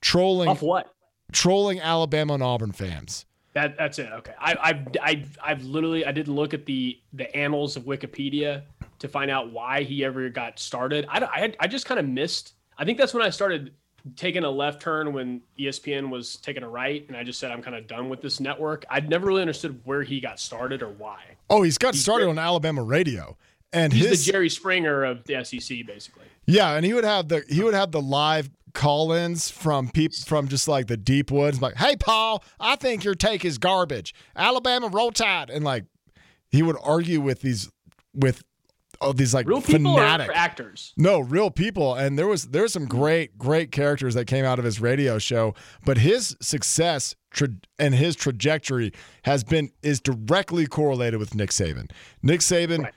[0.00, 0.92] trolling Off what?
[1.32, 3.26] trolling Alabama and Auburn fans.
[3.52, 4.08] That that's it.
[4.12, 4.32] Okay.
[4.40, 8.62] I I've I, I've literally I didn't look at the the annals of Wikipedia
[9.00, 11.06] to find out why he ever got started.
[11.08, 12.54] I I I just kind of missed.
[12.78, 13.72] I think that's when I started
[14.16, 17.62] taking a left turn when ESPN was taking a right, and I just said I'm
[17.62, 18.84] kind of done with this network.
[18.90, 21.20] I'd never really understood where he got started or why.
[21.48, 22.32] Oh, he's got started great.
[22.32, 23.36] on Alabama radio,
[23.72, 26.24] and He's his the Jerry Springer of the SEC, basically.
[26.46, 30.48] yeah, and he would have the he would have the live call-ins from people from
[30.48, 34.14] just like the deep woods, like, "Hey, Paul, I think your take is garbage.
[34.36, 35.84] Alabama roll tide," and like
[36.50, 37.70] he would argue with these
[38.14, 38.42] with
[39.04, 40.92] all these like Real people fanatic or actors?
[40.96, 44.64] no, real people, and there was there's some great great characters that came out of
[44.64, 48.92] his radio show, but his success tra- and his trajectory
[49.24, 51.90] has been is directly correlated with Nick Saban.
[52.22, 52.94] Nick Saban Right.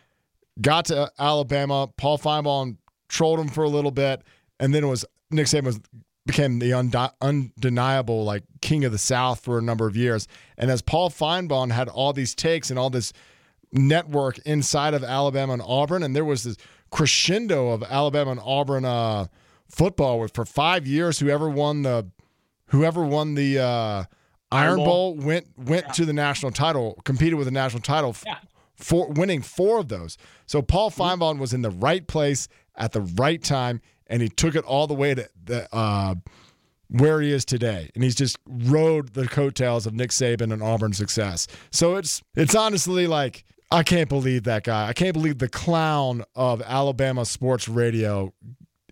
[0.62, 2.78] got to Alabama, Paul Finebaum
[3.10, 4.22] trolled him for a little bit,
[4.60, 5.80] and then it was Nick Saban was
[6.26, 10.70] became the undi- undeniable like king of the South for a number of years, and
[10.70, 13.14] as Paul Finebaum had all these takes and all this
[13.72, 16.58] network inside of Alabama and Auburn, and there was this
[16.90, 19.26] crescendo of Alabama and Auburn uh,
[19.70, 21.20] football with for five years.
[21.20, 22.08] Whoever won the
[22.68, 24.04] whoever won the uh,
[24.52, 25.16] Iron Bowl.
[25.16, 28.38] Bowl went went to the national title, competed with the national title, f- Yeah.
[28.76, 30.18] for winning four of those.
[30.46, 34.56] So Paul Finebaum was in the right place at the right time, and he took
[34.56, 35.68] it all the way to the.
[35.76, 36.16] Uh,
[36.90, 40.96] where he is today, and he's just rode the coattails of Nick Saban and Auburn's
[40.96, 41.46] success.
[41.70, 44.88] So it's it's honestly like I can't believe that guy.
[44.88, 48.34] I can't believe the clown of Alabama sports radio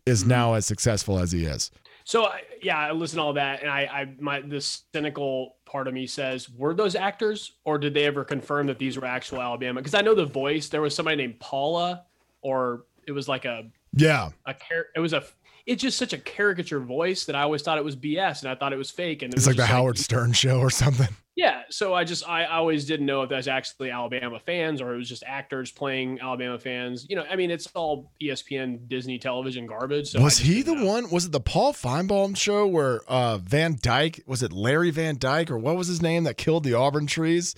[0.05, 0.29] is mm-hmm.
[0.29, 1.71] now as successful as he is.
[2.03, 2.29] So
[2.61, 6.05] yeah, I listen to all that, and I, I my this cynical part of me
[6.05, 9.79] says, were those actors, or did they ever confirm that these were actual Alabama?
[9.79, 10.69] Because I know the voice.
[10.69, 12.03] There was somebody named Paula,
[12.41, 15.23] or it was like a Yeah, a char- It was a.
[15.65, 18.55] It's just such a caricature voice that I always thought it was BS, and I
[18.55, 19.23] thought it was fake.
[19.23, 21.09] And it it's was like the just Howard Stern show or something.
[21.35, 24.97] Yeah, so I just I always didn't know if that's actually Alabama fans or it
[24.97, 27.05] was just actors playing Alabama fans.
[27.09, 30.11] You know, I mean, it's all ESPN Disney television garbage.
[30.11, 30.85] So was he the know.
[30.85, 31.09] one?
[31.09, 35.51] Was it the Paul Finebaum show where uh, Van Dyke was it Larry Van Dyke
[35.51, 37.53] or what was his name that killed the Auburn trees?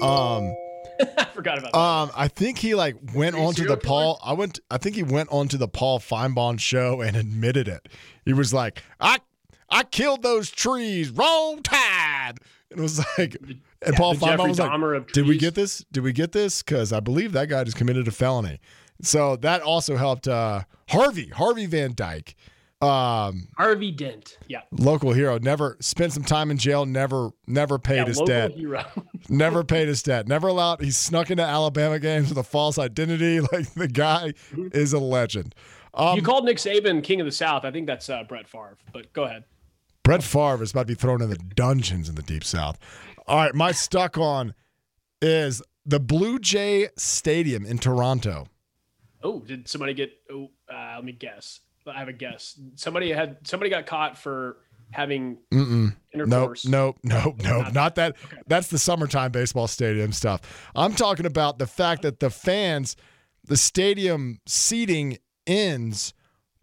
[0.00, 0.54] Um,
[1.00, 1.78] I forgot about that.
[1.78, 3.80] Um, I think he like went you onto the killer?
[3.80, 4.20] Paul.
[4.22, 4.60] I went.
[4.70, 7.88] I think he went onto the Paul Finebaum show and admitted it.
[8.24, 9.18] He was like, "I,
[9.68, 11.10] I killed those trees.
[11.10, 12.38] Roll Tide."
[12.70, 13.36] And it was like,
[13.82, 15.84] and Paul Finebaum was like, "Did we get this?
[15.92, 16.62] Did we get this?
[16.62, 18.60] Because I believe that guy just committed a felony."
[19.00, 22.34] So that also helped uh, Harvey Harvey Van Dyke,
[22.80, 24.38] um, Harvey Dent.
[24.46, 25.38] Yeah, local hero.
[25.38, 26.86] Never spent some time in jail.
[26.86, 28.84] Never never paid yeah his local debt hero.
[29.28, 30.28] never paid his debt.
[30.28, 30.80] Never allowed.
[30.80, 33.40] He snuck into Alabama games with a false identity.
[33.50, 35.54] Like the guy is a legend.
[35.94, 37.64] Um, you called Nick Saban King of the South.
[37.64, 38.76] I think that's uh, Brett Favre.
[38.92, 39.44] But go ahead.
[40.08, 42.78] Brett Favre is about to be thrown in the dungeons in the deep south.
[43.26, 44.54] All right, my stuck on
[45.20, 48.46] is the Blue Jay Stadium in Toronto.
[49.22, 50.12] Oh, did somebody get?
[50.32, 51.60] Oh, uh, let me guess.
[51.86, 52.58] I have a guess.
[52.76, 54.56] Somebody had somebody got caught for
[54.92, 55.94] having Mm-mm.
[56.14, 56.64] Nope, intercourse.
[56.64, 57.74] nope, nope, nope.
[57.74, 58.16] Not that.
[58.46, 60.70] That's the summertime baseball stadium stuff.
[60.74, 62.96] I'm talking about the fact that the fans,
[63.44, 66.14] the stadium seating ends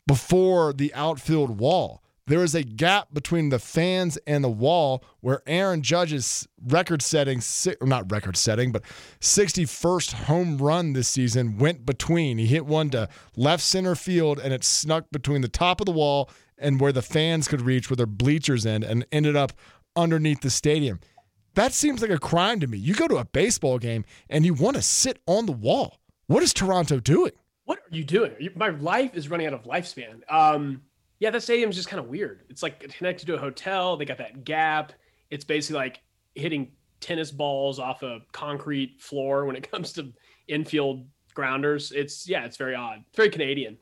[0.08, 2.02] before the outfield wall.
[2.28, 7.40] There is a gap between the fans and the wall where Aaron Judge's record setting,
[7.82, 8.82] not record setting, but
[9.22, 12.40] 61st home run this season went between.
[12.40, 15.92] He hit one to left center field and it snuck between the top of the
[15.92, 19.54] wall and where the fans could reach with their bleachers in and ended up
[19.96, 21.00] underneath the stadium.
[21.54, 22.80] That seems like a crime to me.
[22.80, 26.00] You go to a baseball game and you want to sit on the wall.
[26.26, 27.34] What is Toronto doing?
[27.66, 28.32] What are you doing?
[28.56, 30.22] My life is running out of lifespan.
[30.28, 30.82] Um,
[31.20, 32.44] yeah, that stadium's just kind of weird.
[32.50, 33.98] It's like connected to a hotel.
[33.98, 34.94] They got that gap.
[35.30, 36.02] It's basically like
[36.36, 40.12] hitting tennis balls off a concrete floor when it comes to
[40.48, 41.92] infield grounders.
[41.92, 43.04] It's yeah, it's very odd.
[43.08, 43.78] It's very Canadian.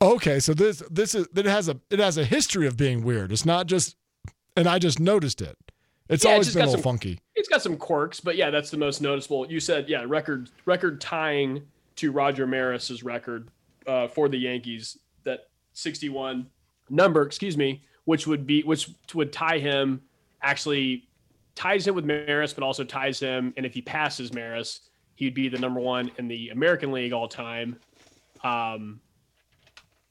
[0.00, 3.32] Okay, so this this is it has a it has a history of being weird.
[3.32, 3.96] It's not just
[4.56, 5.56] and I just noticed it.
[6.08, 7.18] It's Yeah, always been a little some- funky.
[7.34, 9.50] It's got some quirks, but yeah, that's the most noticeable.
[9.50, 11.62] You said yeah, record record tying
[11.96, 13.50] to Roger Maris's record
[13.86, 14.98] uh, for the Yankees.
[15.24, 16.46] That 61
[16.90, 20.00] number, excuse me, which would be which would tie him
[20.42, 21.08] actually
[21.54, 23.52] ties him with Maris, but also ties him.
[23.56, 24.80] And if he passes Maris,
[25.16, 27.78] he'd be the number one in the American League all time,
[28.44, 29.00] um,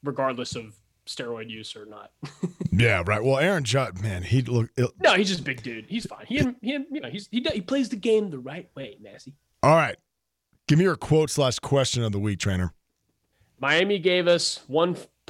[0.04, 2.12] regardless of steroid use or not.
[2.70, 3.24] Yeah, right.
[3.24, 4.70] Well, Aaron Judd, man, he look.
[4.76, 5.86] It, no, he's just a big dude.
[5.88, 6.26] He's fine.
[6.26, 9.34] He, he you know, he's he, he plays the game the right way, Massey.
[9.64, 9.96] all right,
[10.68, 12.72] give me your quote slash question of the week, trainer.
[13.58, 14.60] Miami gave us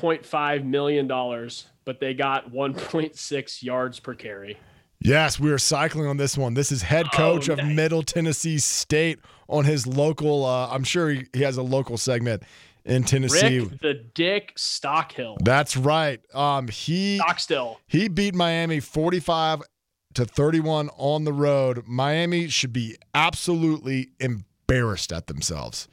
[0.01, 4.59] 1.5 million dollars, but they got 1.6 yards per carry.
[5.01, 6.55] Yes, we are cycling on this one.
[6.55, 7.65] This is head Oh, coach of.
[7.65, 10.45] Middle Tennessee State on his local.
[10.45, 12.43] Uh, I'm sure he, he has a local segment
[12.85, 13.61] in Tennessee.
[13.61, 15.37] Rick the Dick Stockhill.
[15.45, 16.21] That's right.
[16.35, 17.79] Um, he Stockstill.
[17.87, 19.63] he beat Miami 45
[20.15, 21.85] to 31 on the road.
[21.87, 25.87] Miami should be absolutely embarrassed at themselves.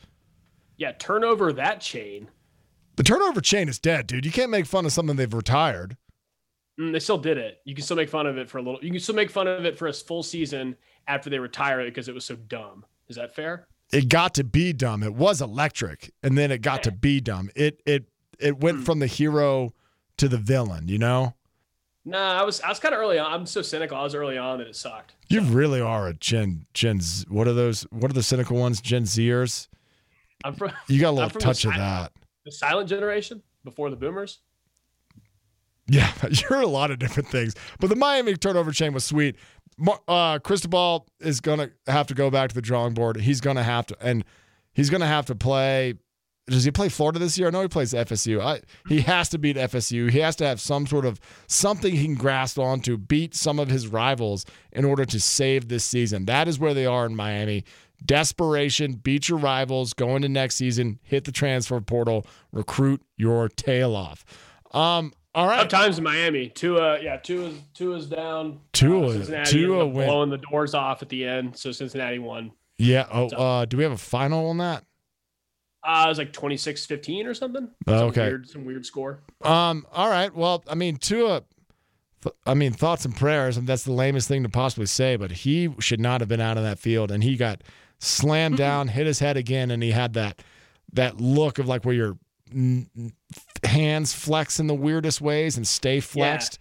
[0.77, 2.29] Yeah, turn over that chain.
[2.95, 4.25] The turnover chain is dead, dude.
[4.25, 5.97] You can't make fun of something they've retired.
[6.79, 7.59] Mm, they still did it.
[7.65, 8.79] You can still make fun of it for a little.
[8.83, 10.75] You can still make fun of it for a full season
[11.07, 12.85] after they retire it because it was so dumb.
[13.07, 13.67] Is that fair?
[13.91, 15.03] It got to be dumb.
[15.03, 17.49] It was electric, and then it got to be dumb.
[17.55, 18.05] It it
[18.39, 18.83] it went Hmm.
[18.83, 19.73] from the hero
[20.17, 20.87] to the villain.
[20.87, 21.35] You know,
[22.03, 23.31] Nah, I was I was kind of early on.
[23.31, 23.95] I'm so cynical.
[23.97, 25.15] I was early on that it sucked.
[25.29, 26.99] you really are a Gen Gen.
[26.99, 27.83] Z, what are those?
[27.91, 28.81] What are the cynical ones?
[28.81, 29.67] Gen Zers.
[30.43, 32.11] I'm from You got a little touch of that.
[32.45, 34.39] The silent generation before the boomers.
[35.87, 37.55] Yeah, you're a lot of different things.
[37.79, 39.35] But the Miami turnover chain was sweet.
[40.07, 43.17] Uh, Cristobal is gonna have to go back to the drawing board.
[43.17, 44.23] He's gonna have to, and
[44.73, 45.95] he's gonna have to play.
[46.47, 47.47] Does he play Florida this year?
[47.47, 48.39] I know he plays FSU.
[48.39, 50.11] I, he has to beat FSU.
[50.11, 53.57] He has to have some sort of something he can grasp on to beat some
[53.57, 56.25] of his rivals in order to save this season.
[56.25, 57.65] That is where they are in Miami.
[58.05, 63.95] Desperation, beat your rivals, go into next season, hit the transfer portal, recruit your tail
[63.95, 64.23] off.
[64.71, 65.59] Um, all right.
[65.69, 66.49] Tough times in Miami.
[66.49, 68.59] Tua, yeah, Tua's Tua's down.
[68.73, 72.51] Tua- Cincinnati Tua went- blowing the doors off at the end, so Cincinnati won.
[72.77, 73.05] Yeah.
[73.11, 74.83] Oh, uh, do we have a final on that?
[75.83, 77.69] Uh, it was like 26-15 or something.
[77.87, 78.27] Oh, Some okay.
[78.27, 79.19] Weird, some weird score.
[79.43, 79.85] Um.
[79.91, 80.33] All right.
[80.33, 81.43] Well, I mean, Tua.
[82.47, 85.15] I mean, thoughts and prayers, and that's the lamest thing to possibly say.
[85.15, 87.61] But he should not have been out of that field, and he got
[87.99, 90.41] slammed down, hit his head again, and he had that
[90.93, 92.17] that look of like where your
[92.53, 93.13] n- n-
[93.63, 96.59] hands flex in the weirdest ways and stay flexed,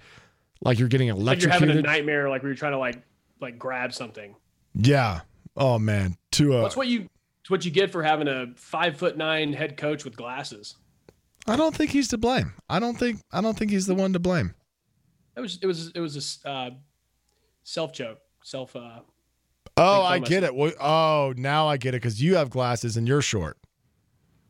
[0.61, 3.03] like you're getting Like you're having a nightmare, like where you're trying to like
[3.41, 4.35] like grab something.
[4.75, 5.21] yeah.
[5.57, 6.63] Oh man, Tua.
[6.63, 7.09] What's what you
[7.41, 10.77] it's what you get for having a five foot nine head coach with glasses.
[11.47, 12.55] I don't think he's to blame.
[12.69, 13.21] I don't think.
[13.31, 14.55] I don't think he's the one to blame.
[15.37, 16.71] It was it was it was a uh,
[17.63, 18.75] self joke, self.
[18.75, 19.01] Uh,
[19.77, 20.55] Oh, I get it.
[20.55, 23.59] Well, oh, now I get it because you have glasses and you're short.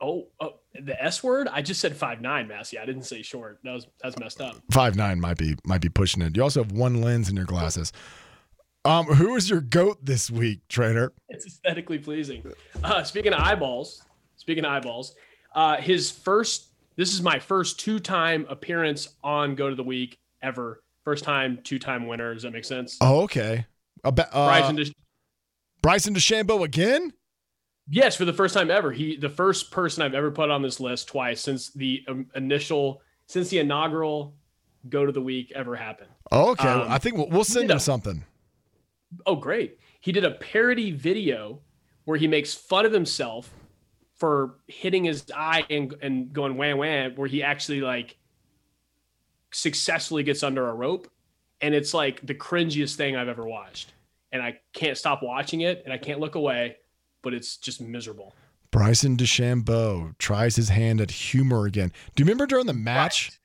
[0.01, 1.49] oh, oh, the S word.
[1.51, 2.79] I just said five nine, Massey.
[2.79, 3.61] I didn't say short.
[3.65, 4.57] That was that's messed up.
[4.73, 6.37] Five nine might be might be pushing it.
[6.37, 7.93] You also have one lens in your glasses.
[8.85, 11.13] Um, who is your goat this week, trainer?
[11.31, 12.45] It's aesthetically pleasing.
[12.83, 14.03] Uh, speaking of eyeballs,
[14.37, 15.15] speaking of eyeballs,
[15.55, 16.67] uh, his first.
[16.97, 20.81] This is my first two time appearance on Go to the Week ever.
[21.05, 22.35] First time, two time winner.
[22.35, 22.99] Does that make sense?
[23.01, 23.67] Oh, okay.
[24.05, 24.95] About, uh, Bryson Bryson, Desch-
[25.85, 27.13] Bryson DeChambeau again?
[27.91, 28.91] Yes, for the first time ever.
[28.91, 33.03] He the first person I've ever put on this list twice since the um, initial
[33.27, 34.35] since the inaugural
[34.89, 36.09] go to the week ever happened.
[36.33, 36.69] Oh, okay.
[36.69, 37.79] Um, I think we'll, we'll send him know.
[37.79, 38.25] something.
[39.27, 39.79] Oh, great.
[40.01, 41.61] He did a parody video
[42.07, 43.51] where he makes fun of himself
[44.15, 48.17] for hitting his eye and, and going wham wham, where he actually like
[49.53, 51.11] successfully gets under a rope.
[51.61, 53.93] And it's like the cringiest thing I've ever watched.
[54.35, 56.77] And I can't stop watching it and I can't look away,
[57.23, 58.35] but it's just miserable.
[58.73, 61.93] Bryson DeChambeau tries his hand at humor again.
[62.17, 63.39] Do you remember during the match?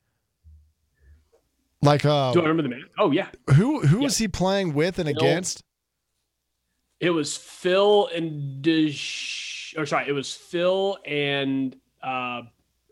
[1.83, 2.85] Like, uh, Do I remember the man?
[2.97, 3.27] Oh, yeah.
[3.55, 5.17] who who was he playing with and Phil.
[5.17, 5.63] against?
[6.99, 12.41] It was Phil and Dish, or sorry, it was Phil and uh,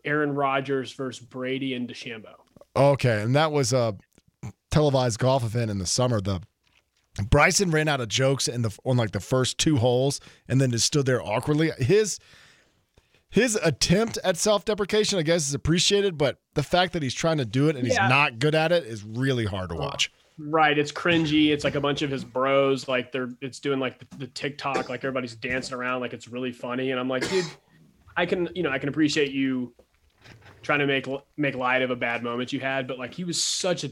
[0.04, 2.36] Aaron Rodgers versus Brady and DeChambeau.
[2.76, 3.96] Okay, and that was a
[4.70, 6.20] televised golf event in the summer.
[6.20, 6.40] The
[7.18, 10.70] Bryson ran out of jokes in the on like the first two holes, and then
[10.70, 11.70] just stood there awkwardly.
[11.78, 12.18] His
[13.30, 17.38] his attempt at self deprecation, I guess, is appreciated, but the fact that he's trying
[17.38, 18.02] to do it and Yeah.
[18.02, 20.10] he's not good at it is really hard to oh, watch.
[20.38, 21.48] Right, it's cringy.
[21.50, 24.88] It's like a bunch of his bros, like they're it's doing like the, the TikTok,
[24.88, 26.90] like everybody's dancing around, like it's really funny.
[26.90, 27.44] And I'm like, dude,
[28.16, 29.74] I can, you know, I can appreciate you
[30.62, 33.42] trying to make make light of a bad moment you had, but like he was
[33.42, 33.90] such a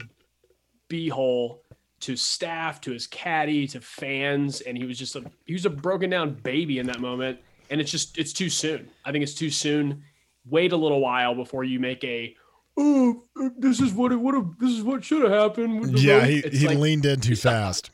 [0.89, 1.59] beehole
[2.01, 5.69] to staff, to his caddy, to fans, and he was just a he was a
[5.69, 7.39] broken down baby in that moment.
[7.69, 8.89] And it's just it's too soon.
[9.05, 10.03] I think it's too soon.
[10.49, 12.35] Wait a little while before you make a
[12.77, 13.23] oh
[13.57, 15.99] this is what it would have this is what should have happened.
[15.99, 17.89] Yeah, rope." he, It's he like- leaned in too fast.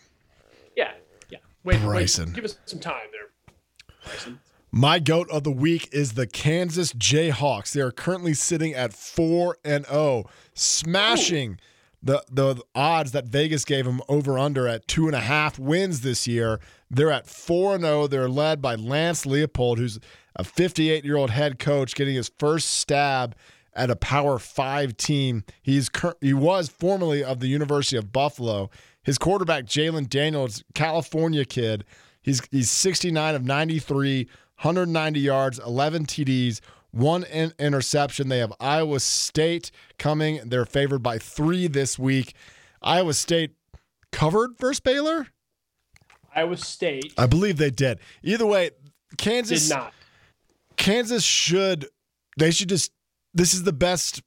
[0.75, 0.91] yeah,
[1.29, 1.39] yeah.
[1.63, 2.27] Wait, Bryson.
[2.27, 3.55] wait, give us some time there,
[4.05, 4.39] Bryson.
[4.75, 7.71] My goat of the week is the Kansas Jayhawks.
[7.73, 11.59] They are currently sitting at 4 and 0, smashing
[12.03, 16.01] the, the odds that Vegas gave them over under at two and a half wins
[16.01, 16.59] this year.
[16.91, 18.07] They're at 4 and 0.
[18.07, 19.99] They're led by Lance Leipold, who's
[20.35, 23.35] a 58 year old head coach, getting his first stab
[23.73, 25.43] at a Power Five team.
[25.61, 25.89] He's
[26.21, 28.69] he was formerly of the University of Buffalo.
[29.01, 31.85] His quarterback Jalon Daniels, California kid,
[32.21, 34.25] he's he's 69 of 93,
[34.61, 36.59] 190 yards, 11 TDs,
[36.93, 38.29] one in- interception.
[38.29, 40.39] They have Iowa State coming.
[40.45, 42.33] They're favored by three this week.
[42.81, 43.51] Iowa State
[44.11, 45.27] covered versus Baylor.
[46.35, 47.99] Iowa State I believe they did.
[48.23, 48.71] Either way,
[49.17, 49.93] Kansas did not.
[50.77, 51.87] Kansas should
[52.37, 52.91] they should just
[53.33, 54.21] this is the best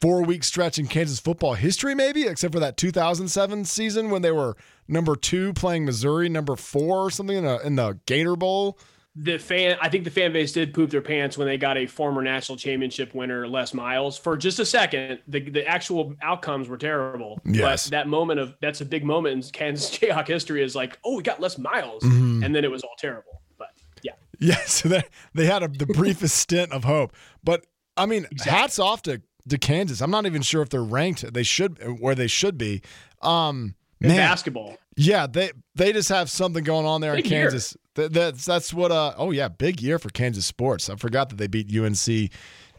[0.00, 4.32] four week stretch in Kansas football history, maybe, except for that 2007 season when they
[4.32, 4.56] were
[4.86, 8.78] number two playing Missouri, number four or something in, a, in the Gator Bowl.
[9.20, 11.86] The fan, I think the fan base did poop their pants when they got a
[11.86, 14.16] former national championship winner, Les Miles.
[14.16, 17.40] For just a second, the, the actual outcomes were terrible.
[17.44, 17.86] Yes.
[17.86, 21.16] But that moment of that's a big moment in Kansas Jayhawk history is like, oh,
[21.16, 22.44] we got Les Miles, Mm-hmm.
[22.44, 23.42] and then it was all terrible.
[23.58, 23.68] But
[24.02, 25.02] yeah, Yeah, so they,
[25.34, 27.12] they had a, the briefest stint of hope.
[27.42, 27.66] But
[27.96, 28.52] I mean, Exactly.
[28.52, 30.00] hats off to, to Kansas.
[30.00, 31.32] I'm not even sure if they're ranked.
[31.34, 32.82] They should where they should be.
[33.22, 37.30] Um, in man, basketball, yeah, they they just have something going on there Big in.
[37.30, 37.76] Kansas.
[37.94, 38.92] That, that's that's what.
[38.92, 40.88] Uh, oh yeah, big year for Kansas sports.
[40.88, 42.06] I forgot that they beat UNC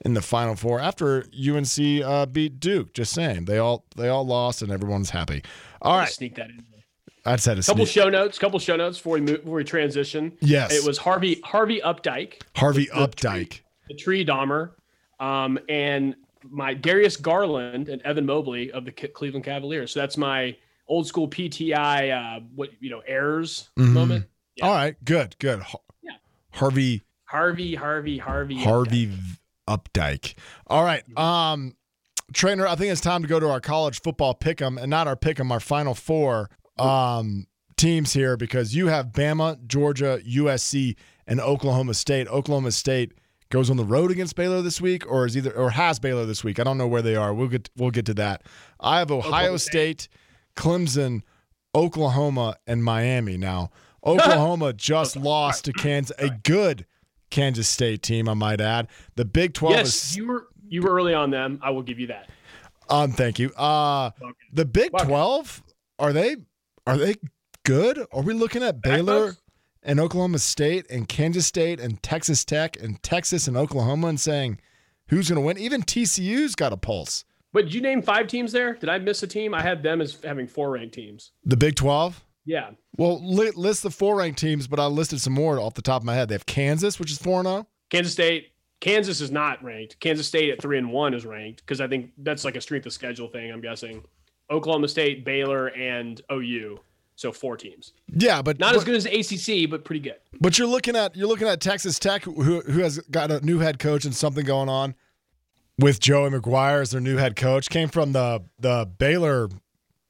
[0.05, 2.93] in the Final Four after UNC uh, beat Duke.
[2.93, 5.43] Just saying, they all they all lost and everyone's happy.
[5.82, 6.63] All right, sneak that in.
[7.26, 7.93] I just had a Couple sneak.
[8.03, 8.39] show notes.
[8.39, 10.32] Couple show notes before we move, before we transition.
[10.39, 10.74] Yes.
[10.74, 13.59] it was Harvey Harvey Updyke, Harvey the Updyke.
[13.89, 14.72] the tree Dahmer,
[15.20, 16.15] um, and
[16.49, 19.91] my Darius Garland and Evan Mobley of the Cleveland Cavaliers.
[19.91, 20.55] So that's my
[20.89, 23.93] old school PTI, uh, what you know, errors Mhm.
[23.93, 24.25] moment.
[24.55, 24.65] Yeah.
[24.67, 25.61] All right, good, good.
[25.61, 26.11] Har- Yeah.
[26.51, 29.37] Harvey Harvey, Harvey, Harvey, Harvey V-
[29.67, 30.33] Updyke.
[30.67, 31.03] All right.
[31.17, 31.75] Um
[32.33, 35.15] trainer, I think it's time to go to our college football pick'em and not our
[35.15, 37.45] pick'em, our final four um
[37.77, 40.95] teams here because you have Bama, Georgia, USC,
[41.27, 42.27] and Oklahoma State.
[42.27, 43.13] Oklahoma State
[43.49, 46.43] goes on the road against Baylor this week or is either or has Baylor this
[46.43, 46.59] week.
[46.59, 47.33] I don't know where they are.
[47.33, 48.41] We'll get we'll get to that.
[48.79, 50.07] I have Ohio Oklahoma State,
[50.55, 51.21] Clemson,
[51.75, 53.37] Oklahoma, and Miami.
[53.37, 53.71] Now,
[54.05, 56.85] Oklahoma just lost to Kansas, a good
[57.29, 58.87] Kansas State team, I might add.
[59.15, 61.59] The Big 12 Yes, is you were you were early on them.
[61.61, 62.29] I will give you that.
[62.89, 63.51] um thank you.
[63.53, 64.11] Uh
[64.53, 65.63] the Big 12
[65.99, 66.37] are they
[66.87, 67.15] are they
[67.65, 67.99] good?
[68.11, 69.35] Are we looking at Baylor
[69.83, 74.59] and Oklahoma State and Kansas State and Texas Tech and Texas and Oklahoma and saying
[75.09, 75.57] who's going to win?
[75.57, 77.25] Even TCU's got a pulse.
[77.53, 78.75] But did you name five teams there?
[78.75, 79.53] Did I miss a team?
[79.53, 81.31] I had them as having four ranked teams.
[81.45, 82.23] The Big 12?
[82.45, 82.71] Yeah.
[82.97, 86.01] Well, li- list the four ranked teams, but I listed some more off the top
[86.01, 86.29] of my head.
[86.29, 87.67] They have Kansas, which is 4 0.
[87.89, 88.49] Kansas State.
[88.81, 89.99] Kansas is not ranked.
[89.99, 92.85] Kansas State at three and one is ranked because I think that's like a strength
[92.85, 93.51] of schedule thing.
[93.51, 94.03] I'm guessing.
[94.49, 96.79] Oklahoma State, Baylor, and OU.
[97.15, 97.91] So four teams.
[98.15, 100.15] Yeah, but Not but, as good as ACC, but pretty good.
[100.39, 103.59] but you're looking at you're looking at Texas Tech, who who has got a new
[103.59, 104.95] head coach and something going on
[105.80, 107.69] with Joey McGuire as their new head coach.
[107.69, 109.49] Came from the the Baylor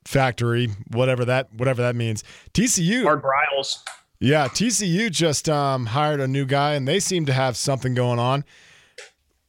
[0.06, 2.24] factory, whatever that whatever that means.
[2.54, 3.84] TCU, Art Briles.
[4.20, 8.20] yeah, TCU just um, hired a new guy, and they seem to have something going
[8.20, 8.44] on.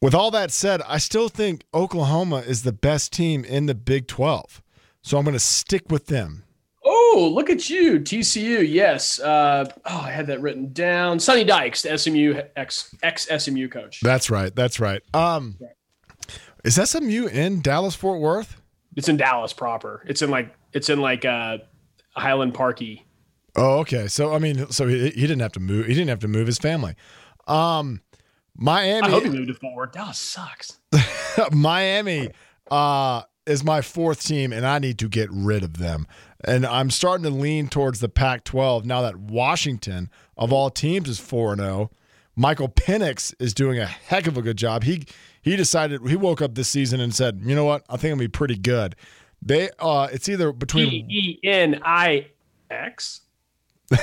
[0.02, 4.06] With all that said, I still think Oklahoma is the best team in the Big
[4.06, 4.62] 12.
[5.02, 6.44] So I'm going to stick with them.
[6.82, 8.66] Oh, look at you, TCU.
[8.66, 9.20] Yes.
[9.20, 11.20] Uh, oh, I had that written down.
[11.20, 14.00] Sonny Dykes, the SMU ex ex SMU coach.
[14.00, 14.54] That's right.
[14.56, 15.02] That's right.
[15.12, 15.58] Um,
[16.64, 18.60] is SMU in Dallas Fort Worth?
[18.96, 20.02] It's in Dallas proper.
[20.06, 21.58] It's in like it's in like uh,
[22.16, 23.06] Highland Parky.
[23.56, 24.08] Oh, okay.
[24.08, 25.86] So I mean, so he, he didn't have to move.
[25.86, 26.94] He didn't have to move his family.
[27.46, 28.00] Um,
[28.56, 29.06] Miami.
[29.06, 29.92] I hope he moved to Fort Worth.
[29.92, 30.78] Dallas sucks.
[31.52, 32.30] Miami
[32.70, 36.06] uh, is my fourth team, and I need to get rid of them.
[36.44, 41.08] And I'm starting to lean towards the Pac 12 now that Washington, of all teams,
[41.08, 41.90] is 4 0.
[42.36, 44.84] Michael Penix is doing a heck of a good job.
[44.84, 45.04] He
[45.42, 47.84] he decided he woke up this season and said, "You know what?
[47.88, 48.96] I think I'll be pretty good."
[49.42, 52.26] They uh it's either between E N I
[52.70, 53.22] X.
[53.90, 54.00] That's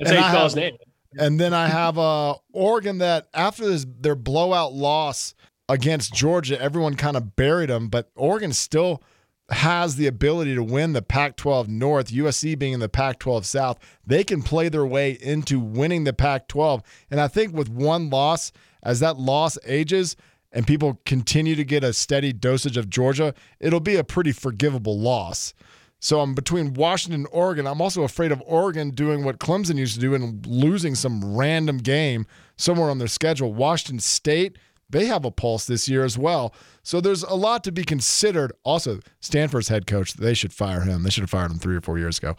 [0.00, 0.76] And how you spell his name.
[1.16, 5.34] And then I have uh, Oregon that after this, their blowout loss
[5.68, 9.02] against Georgia, everyone kind of buried them, but Oregon still
[9.50, 13.46] has the ability to win the Pac 12 North, USC being in the Pac 12
[13.46, 13.78] South.
[14.06, 16.82] They can play their way into winning the Pac 12.
[17.10, 18.52] And I think with one loss,
[18.82, 20.16] as that loss ages
[20.54, 24.98] and people continue to get a steady dosage of Georgia, it'll be a pretty forgivable
[24.98, 25.52] loss.
[25.98, 27.66] So I'm between Washington and Oregon.
[27.66, 31.78] I'm also afraid of Oregon doing what Clemson used to do and losing some random
[31.78, 32.26] game
[32.56, 33.52] somewhere on their schedule.
[33.52, 36.54] Washington State, they have a pulse this year as well.
[36.82, 38.52] So there's a lot to be considered.
[38.64, 41.02] Also, Stanford's head coach, they should fire him.
[41.02, 42.36] They should have fired him three or four years ago.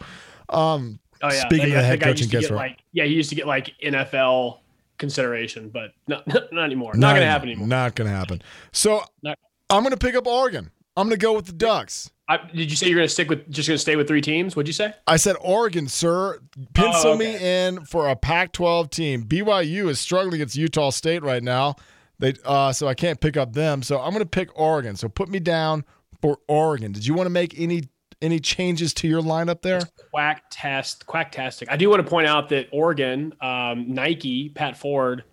[0.48, 1.40] Um, Oh yeah.
[1.46, 2.70] Speaking of the head think I coaching used to gets get right.
[2.70, 4.58] like yeah, he used to get like NFL
[4.98, 6.22] consideration, but no,
[6.52, 6.92] not anymore.
[6.94, 7.68] Not, not gonna happen anymore.
[7.68, 8.42] Not going to happen.
[8.72, 9.38] So Not-
[9.70, 10.70] I'm going to pick up Oregon.
[10.96, 12.10] I'm going to go with the Ducks.
[12.28, 14.56] I, did you say you're gonna stick with just gonna stay with three teams?
[14.56, 14.92] What'd you say?
[15.06, 16.40] I said Oregon, sir.
[16.74, 19.22] Pencil Oh, me in for a Pac-12 team.
[19.24, 21.76] BYU is struggling against Utah State right now.
[22.18, 23.82] They uh, so I can't pick up them.
[23.84, 24.96] So I'm going to pick Oregon.
[24.96, 25.84] So put me down
[26.20, 26.90] for Oregon.
[26.90, 27.82] Did you want to make any
[28.22, 29.82] any changes to your lineup there?
[30.10, 31.66] Quack test, quacktastic.
[31.70, 35.24] I do want to point out that Oregon, um, Nike, Pat Ford,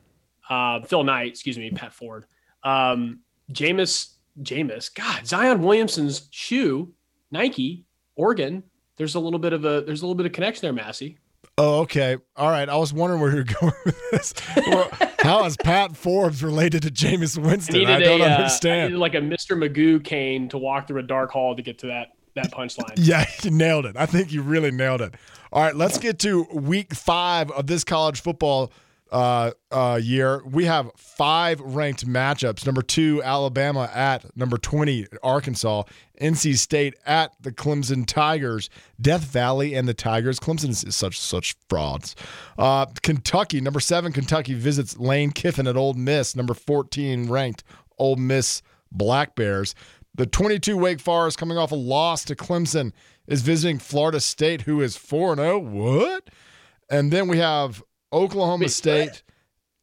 [0.50, 2.26] uh, Phil Knight, excuse me, Pat Ford,
[2.64, 3.20] um,
[3.52, 4.94] Jameis Jameis.
[4.94, 6.94] God, Zion Williamson's shoe,
[7.32, 8.64] Nike, Oregon.
[8.98, 11.18] There's a little bit of a there's a little bit of connection there, Massey.
[11.58, 12.18] Oh, okay.
[12.36, 12.68] All right.
[12.68, 14.34] I was wondering where you're going with this.
[14.58, 17.86] Well, how is Pat Forbes related to Jameis Winston?
[17.86, 18.90] I, don't a, uh, I understand.
[18.90, 19.56] needed like a Mr.
[19.56, 22.94] Magoo cane to walk through a dark hall to get to that that punchline.
[22.98, 23.96] Yeah, you nailed it.
[23.98, 25.14] I think you really nailed it.
[25.52, 28.72] All right, let's get to week five of this college football
[29.12, 30.42] uh, uh, year.
[30.44, 32.66] We have five ranked matchups.
[32.66, 35.84] Number two, Alabama at number 20, Arkansas.
[36.20, 38.70] NC State at the Clemson Tigers.
[39.00, 40.40] Death Valley and the Tigers.
[40.40, 42.16] Clemson is such such frauds.
[42.58, 46.36] Uh, Kentucky, number seven, Kentucky visits Lane Kiffin at Ole Miss.
[46.36, 47.64] Number 14 ranked
[48.00, 48.62] Ole Miss
[48.92, 49.76] Black Bears.
[50.16, 52.92] The 22 Wake Forest coming off a loss to Clemson
[53.26, 55.60] is visiting Florida State, who is 4 0.
[55.60, 56.30] What?
[56.90, 59.24] And then we have Oklahoma Wait, State, what?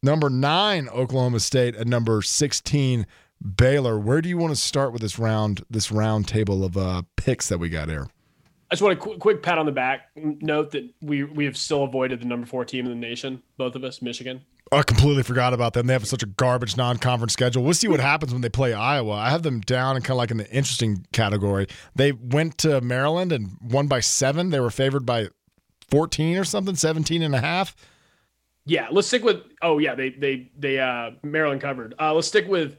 [0.01, 3.05] number nine, Oklahoma State, and number 16,
[3.57, 3.99] Baylor.
[3.99, 7.49] Where do you want to start with this round, this round table of uh, picks
[7.49, 8.07] that we got here?
[8.69, 10.11] I just want a quick, quick pat on the back.
[10.15, 13.75] Note that we we have still avoided the number four team in the nation, both
[13.75, 14.45] of us, Michigan.
[14.73, 15.87] I completely forgot about them.
[15.87, 17.63] They have such a garbage non-conference schedule.
[17.63, 19.11] We'll see what happens when they play Iowa.
[19.13, 21.67] I have them down and kind of like in the interesting category.
[21.93, 24.49] They went to Maryland and won by seven.
[24.49, 25.27] They were favored by
[25.89, 27.75] 14 or something, 17 and a half.
[28.65, 29.41] Yeah, let's stick with.
[29.61, 31.95] Oh yeah, they they they uh Maryland covered.
[31.99, 32.77] Uh, let's stick with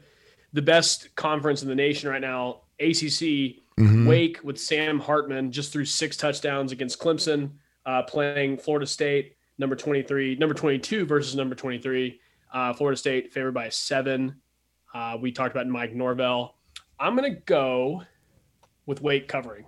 [0.53, 3.57] the best conference in the nation right now, ACC.
[4.07, 7.51] Wake with Sam Hartman just threw six touchdowns against Clemson,
[7.85, 12.19] uh, playing Florida State, number twenty three, number twenty two versus number twenty three.
[12.53, 14.41] Uh, Florida State favored by seven.
[14.93, 16.55] Uh, we talked about Mike Norvell.
[16.99, 18.03] I'm gonna go
[18.85, 19.65] with Wake covering.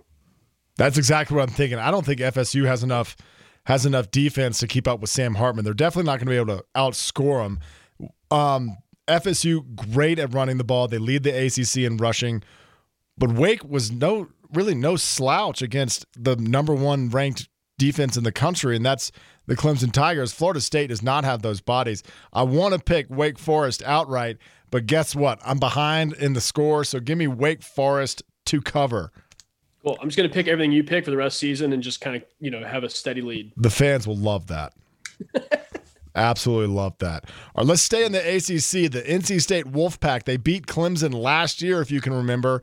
[0.76, 1.78] That's exactly what I'm thinking.
[1.78, 3.16] I don't think FSU has enough
[3.64, 5.64] has enough defense to keep up with Sam Hartman.
[5.64, 7.58] They're definitely not going to be able to outscore him.
[8.30, 8.76] Um,
[9.08, 10.86] FSU great at running the ball.
[10.86, 12.42] They lead the ACC in rushing,
[13.18, 17.48] but Wake was no really no slouch against the number one ranked
[17.78, 19.12] defense in the country, and that's
[19.46, 20.32] the Clemson Tigers.
[20.32, 22.02] Florida State does not have those bodies.
[22.32, 24.38] I want to pick Wake Forest outright,
[24.70, 25.40] but guess what?
[25.44, 29.12] I'm behind in the score, so give me Wake Forest to cover.
[29.84, 29.96] Cool.
[30.00, 32.00] I'm just gonna pick everything you pick for the rest of the season and just
[32.00, 33.52] kind of you know have a steady lead.
[33.56, 34.72] The fans will love that.
[36.16, 37.24] Absolutely love that.
[37.54, 38.90] All right, let's stay in the ACC.
[38.90, 42.62] The NC State Wolfpack, they beat Clemson last year, if you can remember,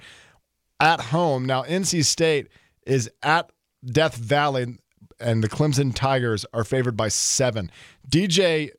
[0.80, 1.45] at home.
[1.45, 2.47] Now, NC State
[2.88, 3.51] is at
[3.86, 4.78] Death Valley,
[5.20, 7.72] and the Clemson Tigers are favored by seven.
[8.09, 8.72] DJ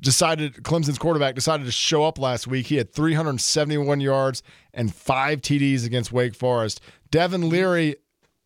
[0.00, 2.66] decided, Clemson's quarterback decided to show up last week.
[2.66, 6.80] He had 371 yards and five TDs against Wake Forest.
[7.10, 7.96] Devin Leary,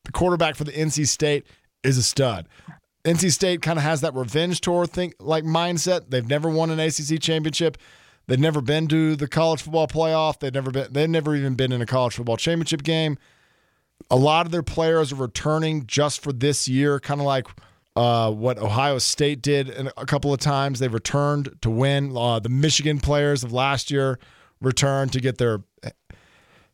[0.04, 1.46] the quarterback for the NC State,
[1.82, 2.48] is a stud.
[3.04, 6.10] NC State kind of has that revenge tour thing like mindset.
[6.10, 7.76] They've never won an ACC championship.
[8.28, 10.38] They've never been to the college football playoff.
[10.38, 10.92] They've never been.
[10.92, 13.18] They've never even been in a college football championship game.
[14.10, 17.46] A lot of their players are returning just for this year, kind of like
[17.96, 20.78] uh, what Ohio State did a couple of times.
[20.78, 22.16] They returned to win.
[22.16, 24.18] Uh, the Michigan players of last year
[24.60, 25.60] returned to get their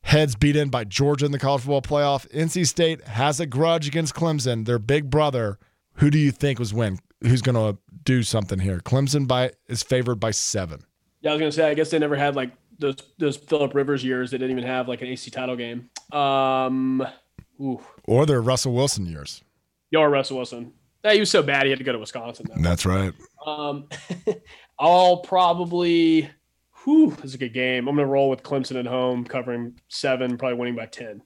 [0.03, 2.29] heads beat in by Georgia in the college football playoff.
[2.31, 5.59] NC State has a grudge against Clemson, their big brother.
[5.95, 6.99] Who do you think was win?
[7.22, 8.79] Who's going to do something here?
[8.79, 10.85] Clemson by is favored by seven.
[11.20, 11.68] Yeah, I was gonna say.
[11.68, 14.31] I guess they never had like those those Philip Rivers years.
[14.31, 15.91] They didn't even have like an AC title game.
[16.12, 17.07] Um,
[17.61, 19.43] ooh, Or their Russell Wilson years.
[19.91, 20.72] your Russell Wilson.
[21.05, 22.47] Yeah, he was so bad he had to go to Wisconsin.
[22.49, 22.61] Though.
[22.61, 23.12] That's right.
[23.47, 23.89] Um,
[24.79, 26.29] I'll probably.
[26.85, 27.89] Whew, this is a good game.
[27.89, 31.22] I'm gonna roll with Clemson at home, covering seven, probably winning by ten.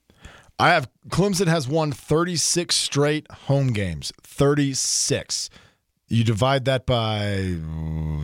[0.58, 4.12] I have Clemson has won 36 straight home games.
[4.22, 5.50] 36.
[6.08, 7.56] You divide that by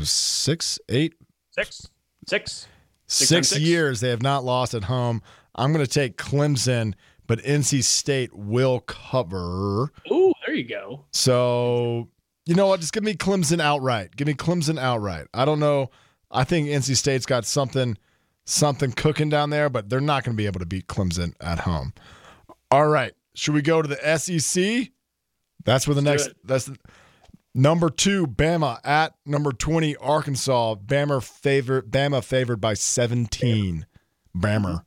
[0.04, 1.14] six, eight,
[1.50, 1.88] Six,
[2.28, 2.68] six.
[3.08, 3.60] Six, six.
[3.60, 5.22] years they have not lost at home.
[5.54, 6.94] I'm going to take Clemson,
[7.26, 9.92] but NC State will cover.
[10.10, 11.04] Ooh, there you go.
[11.12, 12.08] So,
[12.46, 12.80] you know what?
[12.80, 14.14] Just give me Clemson outright.
[14.16, 15.26] Give me Clemson outright.
[15.34, 15.90] I don't know.
[16.30, 17.96] I think NC State's got something
[18.44, 21.60] something cooking down there, but they're not going to be able to beat Clemson at
[21.60, 21.92] home.
[22.70, 23.12] All right.
[23.34, 24.90] Should we go to the SEC?
[25.64, 26.76] That's where the Let's next that's the,
[27.54, 30.74] number 2 Bama at number 20 Arkansas.
[30.76, 33.86] Bama favorite Bama favored by 17.
[34.36, 34.84] Bama.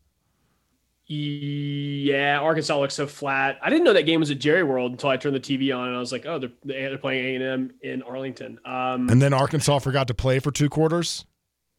[1.13, 3.59] Yeah, Arkansas looks so flat.
[3.61, 5.87] I didn't know that game was at Jerry World until I turned the TV on
[5.87, 8.59] and I was like, oh, they're they're playing A and M in Arlington.
[8.63, 11.25] Um, And then Arkansas forgot to play for two quarters.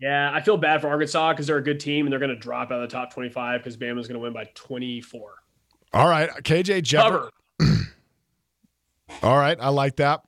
[0.00, 2.36] yeah, I feel bad for Arkansas because they're a good team and they're going to
[2.36, 5.30] drop out of the top twenty-five because Bama's going to win by twenty-four.
[5.94, 7.30] All right, KJ Jefferson.
[9.22, 10.20] All right, I like that.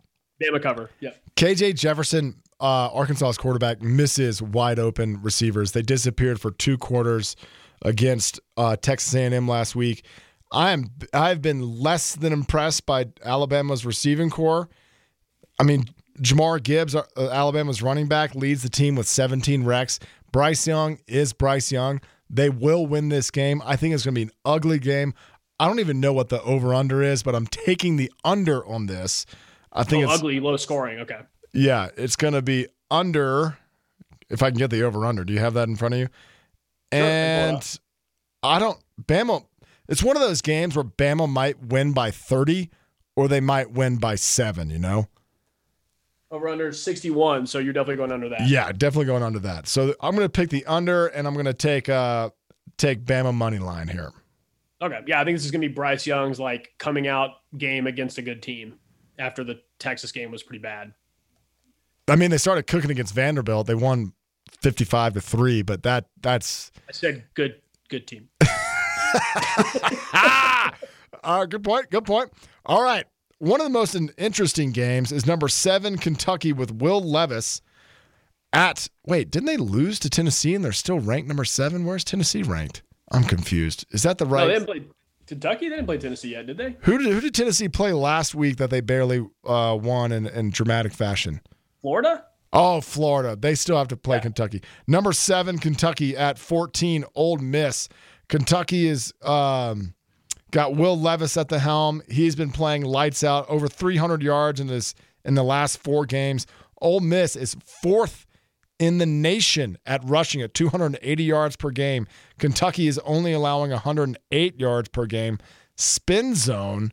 [0.42, 0.90] Bama cover.
[1.00, 5.72] Yeah, KJ Jefferson, uh, Arkansas's quarterback, misses wide open receivers.
[5.72, 7.36] They disappeared for two quarters
[7.82, 10.04] against uh, Texas A&M last week.
[10.52, 14.68] I am I've been less than impressed by Alabama's receiving corps.
[15.58, 15.84] I mean,
[16.20, 19.98] Jahmyr Gibbs, uh, Alabama's running back, leads the team with 17 wrecks.
[20.32, 22.00] Bryce Young is Bryce Young.
[22.30, 23.62] They will win this game.
[23.64, 25.14] I think it's going to be an ugly game.
[25.60, 28.86] I don't even know what the over under is, but I'm taking the under on
[28.86, 29.26] this.
[29.74, 31.00] I think Oh, it's ugly, low scoring.
[31.00, 31.18] Okay.
[31.52, 33.58] yeah, it's going to be under.
[34.30, 36.08] If I can get the over under, do you have that in front of you?
[36.92, 37.80] Sure, I can pull it And
[38.42, 38.78] I don't.
[39.02, 39.44] Bama.
[39.88, 42.70] It's one of those games where Bama might win by 30,
[43.16, 44.70] or they might win by seven.
[44.70, 45.08] You know.
[46.30, 48.48] Over under 61, so you're definitely going under that.
[48.48, 49.68] Yeah, definitely going under that.
[49.68, 52.30] So I'm going to pick the under, and I'm going to take uh
[52.76, 54.10] take Bama money line here.
[54.82, 55.00] Okay.
[55.06, 58.18] Yeah, I think this is going to be Bryce Young's like coming out game against
[58.18, 58.78] a good team
[59.18, 60.92] after the Texas game was pretty bad.
[62.08, 63.66] I mean, they started cooking against Vanderbilt.
[63.66, 64.12] They won
[64.60, 67.56] 55 to three, but that that's I said good,
[67.88, 68.28] good team.
[70.12, 70.74] ah,
[71.22, 71.90] uh, good point.
[71.90, 72.32] Good point.
[72.66, 73.06] All right.
[73.38, 77.60] One of the most interesting games is number seven Kentucky with Will Levis
[78.52, 78.88] at.
[79.06, 81.84] Wait, didn't they lose to Tennessee and they're still ranked number seven?
[81.84, 82.82] Where's Tennessee ranked?
[83.12, 83.86] I'm confused.
[83.90, 84.46] Is that the No, right?
[84.46, 84.82] they didn't play
[85.26, 85.68] Kentucky.
[85.68, 86.76] They didn't play Tennessee yet, did they?
[86.80, 90.50] who did who did Tennessee play last week that they barely uh, won in, in
[90.50, 91.40] dramatic fashion?
[91.80, 92.24] Florida.
[92.52, 93.34] Oh, Florida.
[93.34, 94.62] They still have to play Kentucky.
[94.86, 97.88] Number seven, Kentucky at 14, Ole Miss.
[98.28, 99.94] Kentucky is um,
[100.52, 102.00] got Will Levis at the helm.
[102.08, 104.94] He's been playing lights out, over 300 yards in this
[105.24, 106.46] in the last four games.
[106.80, 108.23] Ole Miss is fourth
[108.78, 112.06] in the nation at rushing at 280 yards per game.
[112.38, 115.38] Kentucky is only allowing 108 yards per game.
[115.76, 116.92] Spin zone.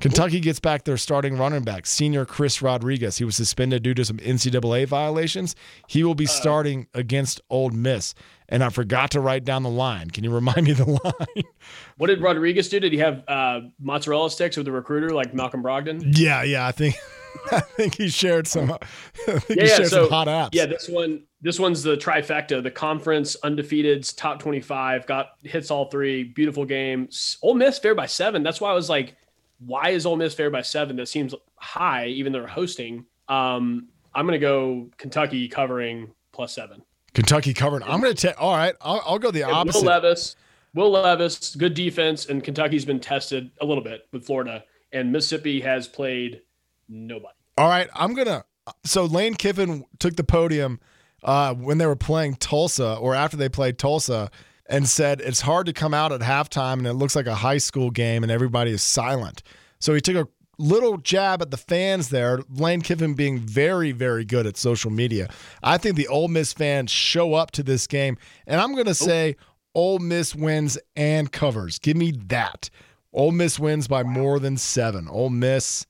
[0.00, 3.18] Kentucky gets back their starting running back, senior Chris Rodriguez.
[3.18, 5.54] He was suspended due to some NCAA violations.
[5.88, 8.14] He will be starting against Ole Miss.
[8.48, 10.10] And I forgot to write down the line.
[10.10, 11.44] Can you remind me the line?
[11.98, 12.80] What did Rodriguez do?
[12.80, 16.02] Did he have uh, mozzarella sticks with the recruiter like Malcolm Brogdon?
[16.16, 16.66] yeah, yeah.
[16.66, 16.96] I think
[17.52, 18.72] I think he shared some.
[18.72, 18.78] I
[19.38, 20.50] think Yeah, he yeah, shared so- some hot apps.
[20.52, 22.62] Yeah, this one this one's the trifecta.
[22.62, 26.22] The conference undefeateds, top 25, got hits all three.
[26.24, 27.08] Beautiful game.
[27.42, 28.42] Ole Miss fair by seven.
[28.42, 29.16] That's why I was like,
[29.58, 30.96] why is Ole Miss fair by seven?
[30.96, 33.06] That seems high, even though they're hosting.
[33.28, 36.82] Um, I'm gonna go Kentucky covering plus seven.
[37.14, 37.82] Kentucky covering.
[37.84, 38.40] I'm going to take.
[38.40, 39.84] All right, I'll, I'll go the Will opposite.
[39.84, 40.36] Levis,
[40.74, 44.62] Will Levis, good defense, and Kentucky's been tested a little bit with Florida,
[44.92, 46.42] and Mississippi has played
[46.90, 47.34] nobody.
[47.56, 48.44] All right, I'm gonna.
[48.84, 50.80] So Lane Kiffin took the podium
[51.22, 54.30] uh, when they were playing Tulsa, or after they played Tulsa,
[54.70, 57.58] and said it's hard to come out at halftime and it looks like a high
[57.58, 59.42] school game and everybody is silent.
[59.80, 60.28] So he took a
[60.58, 62.40] little jab at the fans there.
[62.48, 65.28] Lane Kiffin being very, very good at social media.
[65.62, 68.16] I think the Ole Miss fans show up to this game,
[68.46, 69.36] and I'm gonna say
[69.74, 71.78] Ole Miss wins and covers.
[71.78, 72.70] Give me that.
[73.12, 75.08] Ole Miss wins by more than seven.
[75.08, 75.86] Ole Miss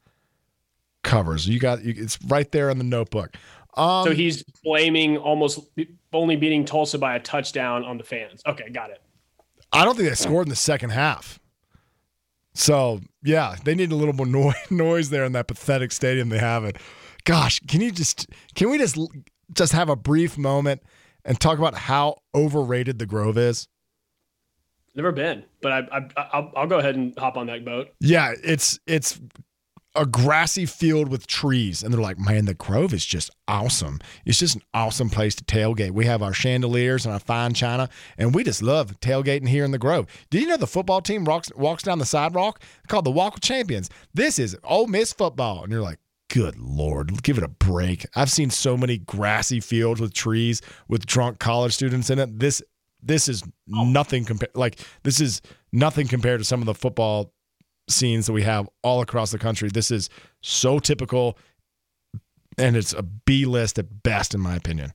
[1.03, 1.49] covers.
[1.49, 3.37] You got it's right there in the notebook.
[3.75, 5.61] Um, So he's blaming almost
[6.13, 8.43] only beating Tulsa by a touchdown on the fans.
[8.47, 9.01] Okay, got it.
[9.73, 11.39] I don't think they scored in the second half.
[12.55, 16.39] So yeah, they need a little more noise, noise there in that pathetic stadium they
[16.39, 16.77] have it.
[17.25, 18.99] Gosh, can you just can we just
[19.53, 20.83] just have a brief moment
[21.25, 23.69] and talk about how overrated the Grove is?
[24.97, 27.89] Never been, but I, I I'll, I'll go ahead and hop on that boat.
[28.01, 29.21] Yeah, it's it's
[29.95, 33.99] a grassy field with trees, and they're like, man, the Grove is just awesome.
[34.25, 35.91] It's just an awesome place to tailgate.
[35.91, 39.73] We have our chandeliers and our fine china, and we just love tailgating here in
[39.73, 40.07] the Grove.
[40.31, 43.41] Do you know the football team walks walks down the sidewalk called the Walk of
[43.41, 43.91] Champions?
[44.15, 45.99] This is Ole Miss football, and you're like.
[46.33, 48.07] Good Lord, give it a break.
[48.15, 52.39] I've seen so many grassy fields with trees with drunk college students in it.
[52.39, 52.63] This
[53.03, 53.43] this is
[53.75, 53.85] oh.
[53.85, 57.33] nothing compared like this is nothing compared to some of the football
[57.91, 59.69] scenes that we have all across the country.
[59.73, 60.09] This is
[60.41, 61.37] so typical,
[62.59, 64.93] and it's a B list at best, in my opinion.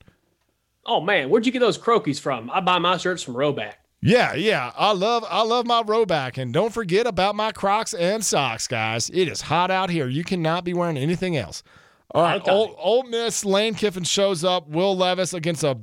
[0.86, 2.50] Oh man, where'd you get those Croakies from?
[2.52, 3.74] I buy my shirts from Rhoback.
[4.02, 8.24] Yeah, yeah, I love I love my Rhoback, and don't forget about my Crocs and
[8.24, 9.10] socks, guys.
[9.12, 10.08] It is hot out here.
[10.08, 11.64] You cannot be wearing anything else.
[12.12, 12.52] All right, Okay.
[12.52, 14.68] Old, Ole Miss Lane Kiffin shows up.
[14.70, 15.80] Will Levis against a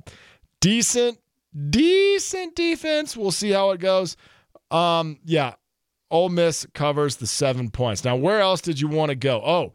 [0.60, 1.18] decent,
[1.68, 3.16] decent defense.
[3.16, 4.16] We'll see how it goes.
[4.70, 5.54] Um, yeah,
[6.12, 8.04] Ole Miss covers the seven points.
[8.04, 9.42] Now, where else did you want to go?
[9.44, 9.72] Oh,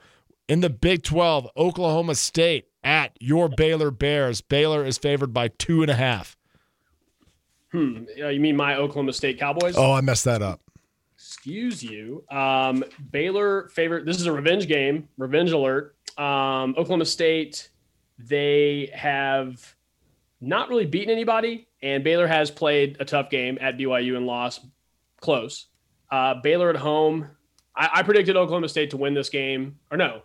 [0.47, 4.39] in the Big 12, Oklahoma State at your Baylor Bears.
[4.39, 6.37] Baylor is favored by two and a half.
[7.71, 8.03] Hmm.
[8.21, 9.75] uh, You mean my Oklahoma State Cowboys?
[9.75, 10.61] Oh, I messed that up.
[11.15, 12.23] Excuse you.
[12.29, 14.05] Um, Baylor favorite.
[14.05, 15.09] This is a revenge game.
[15.17, 15.95] Revenge alert.
[16.17, 17.69] Um, Oklahoma State.
[18.19, 19.75] They have
[20.39, 24.65] not really beaten anybody and Baylor has played a tough game at BYU and lost
[25.21, 25.67] close.
[26.11, 27.27] Uh, Baylor at home.
[27.75, 30.21] I, I predicted Oklahoma State to win this game, or no,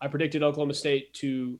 [0.00, 1.58] I predicted Oklahoma State to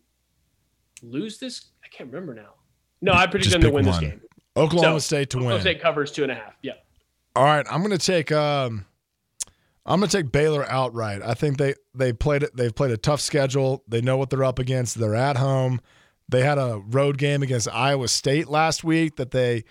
[1.02, 1.66] lose this.
[1.84, 2.54] I can't remember now.
[3.00, 4.00] No, I predicted Just them to win one.
[4.00, 4.20] this game.
[4.56, 5.46] Oklahoma So, State to win.
[5.46, 5.60] Oklahoma win.
[5.62, 6.54] State covers two and a half.
[6.62, 6.72] Yeah.
[7.36, 8.84] All right, I'm going to take um
[9.86, 11.22] I'm going to take Baylor outright.
[11.24, 13.84] I think they they played it they've played a tough schedule.
[13.88, 14.98] They know what they're up against.
[14.98, 15.80] They're at home.
[16.28, 19.64] They had a road game against Iowa State last week that they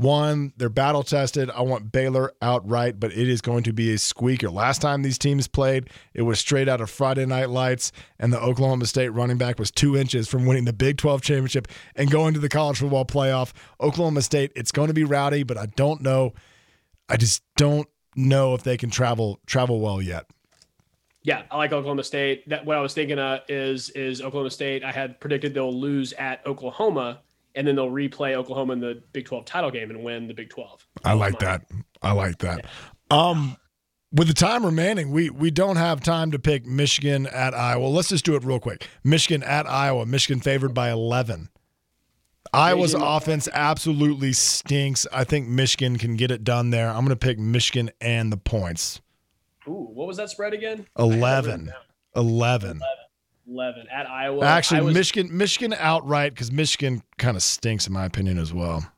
[0.00, 0.52] won.
[0.56, 1.50] They're battle tested.
[1.50, 4.50] I want Baylor outright, but it is going to be a squeaker.
[4.50, 8.40] Last time these teams played, it was straight out of Friday Night Lights, and the
[8.40, 12.34] Oklahoma State running back was two inches from winning the Big 12 championship and going
[12.34, 13.52] to the college football playoff.
[13.80, 16.32] Oklahoma State, it's going to be rowdy, but I don't know.
[17.08, 20.26] I just don't know if they can travel travel well yet.
[21.22, 22.48] Yeah, I like Oklahoma State.
[22.48, 24.82] That what I was thinking of is is Oklahoma State.
[24.82, 27.20] I had predicted they'll lose at Oklahoma,
[27.54, 30.50] and then they'll replay Oklahoma in the Big Twelve title game and win the Big
[30.50, 30.86] Twelve.
[31.04, 31.62] I like that.
[32.02, 32.64] I like that.
[33.10, 33.56] Um,
[34.12, 37.86] with the time remaining, we we don't have time to pick Michigan at Iowa.
[37.86, 38.88] Let's just do it real quick.
[39.04, 40.06] Michigan at Iowa.
[40.06, 41.48] Michigan favored by eleven.
[42.52, 45.06] Iowa's offense absolutely stinks.
[45.12, 46.88] I think Michigan can get it done there.
[46.88, 49.00] I'm going to pick Michigan and the points.
[49.68, 50.86] Ooh, what was that spread again?
[50.96, 51.72] I had that written
[52.16, 52.80] 11.
[53.50, 53.56] Down.
[53.56, 53.86] 11.
[53.92, 54.44] At Iowa.
[54.44, 58.90] Actually, Iowa's- Michigan Michigan outright because Michigan kind of stinks in my opinion as well.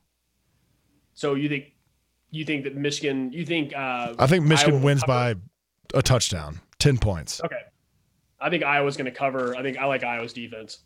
[1.15, 1.73] So you think
[2.31, 3.33] you think that Michigan?
[3.33, 3.75] You think?
[3.75, 5.35] Uh, I think Michigan Iowa wins by
[5.95, 7.41] a touchdown, 10 points.
[7.45, 7.57] Okay.
[8.41, 9.55] I think Iowa's going to cover.
[9.57, 10.79] I think I like Iowa's defense.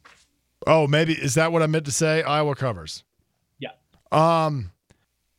[0.66, 2.22] Oh, maybe is that what I meant to say?
[2.22, 3.04] Iowa covers.
[3.58, 3.70] Yeah.
[4.12, 4.72] Um,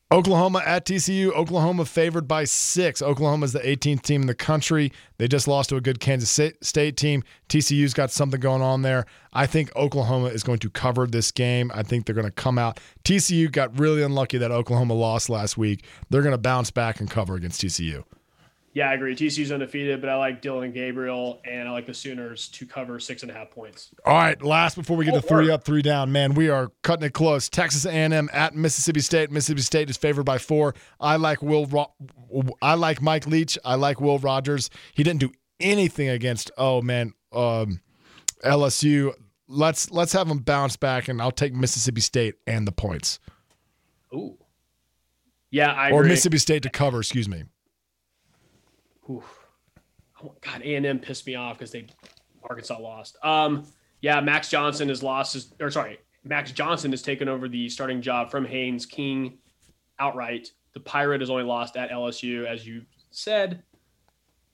[0.09, 1.33] Oklahoma at TCU.
[1.33, 3.01] Oklahoma favored by six.
[3.01, 4.93] Oklahoma is the 18th team in the country.
[5.17, 6.29] They just lost to a good Kansas
[6.61, 7.23] State team.
[7.49, 9.05] TCU's got something going on there.
[9.33, 11.71] I think Oklahoma is going to cover this game.
[11.75, 12.79] I think they're going to come out.
[13.03, 15.83] TCU got really unlucky that Oklahoma lost last week.
[16.09, 18.05] They're going to bounce back and cover against TCU.
[18.77, 19.15] Yeah, I agree.
[19.15, 23.23] TCU's undefeated, but I like Dillon Gabriel and I like the Sooners to cover six
[23.23, 23.89] and a half points.
[24.05, 25.49] All right, last before we get to three word.
[25.49, 27.49] up, three down, man, we are cutting it close.
[27.49, 29.31] Texas A&M at Mississippi State.
[29.31, 30.75] Mississippi State is favored by four.
[30.99, 31.65] I like Will.
[31.65, 31.91] Ro-
[32.61, 33.57] I like Mike Leach.
[33.65, 34.69] I like Will Rogers.
[34.93, 36.51] He didn't do anything against.
[36.55, 37.81] Oh man, um,
[38.45, 39.11] LSU.
[39.47, 43.19] Let's let's have him bounce back, and I'll take Mississippi State and the points,
[44.13, 44.37] Ooh.
[45.49, 46.09] Yeah, I or agree.
[46.09, 46.99] Mississippi State to cover.
[46.99, 47.45] Excuse me.
[49.09, 49.47] Oof.
[50.23, 51.87] Oh, God, A and M pissed me off because they
[52.43, 53.17] Arkansas lost.
[53.23, 53.65] Um,
[54.01, 58.01] yeah, Max Johnson has lost his, or sorry, Max Johnson has taken over the starting
[58.01, 59.37] job from Haynes King
[59.99, 60.51] outright.
[60.73, 63.63] The Pirate has only lost at LSU, as you said.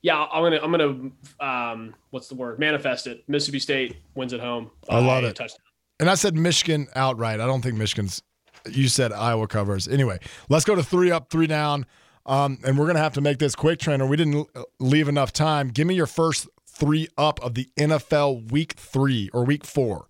[0.02, 2.60] Yeah, I'm gonna, I'm gonna, um, what's the word?
[2.60, 3.24] Manifest it.
[3.28, 4.70] Mississippi State wins at home.
[4.90, 5.36] I love it.
[5.36, 5.60] Touchdown.
[6.00, 7.40] And I said Michigan outright.
[7.40, 8.22] I don't think Michigan's.
[8.70, 9.88] You said Iowa covers.
[9.88, 11.86] Anyway, let's go to three up, three down.
[12.26, 14.06] Um, and we're gonna have to make this quick, trainer.
[14.06, 14.48] We didn't
[14.80, 15.70] leave enough time.
[15.70, 20.08] Give me your first three up of the NFL Week Three or Week Four.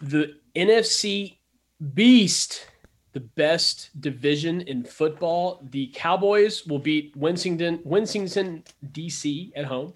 [0.00, 1.38] the NFC
[1.94, 2.66] Beast,
[3.12, 5.60] the best division in football.
[5.70, 9.94] The Cowboys will beat Winsington, Winsington, DC at home.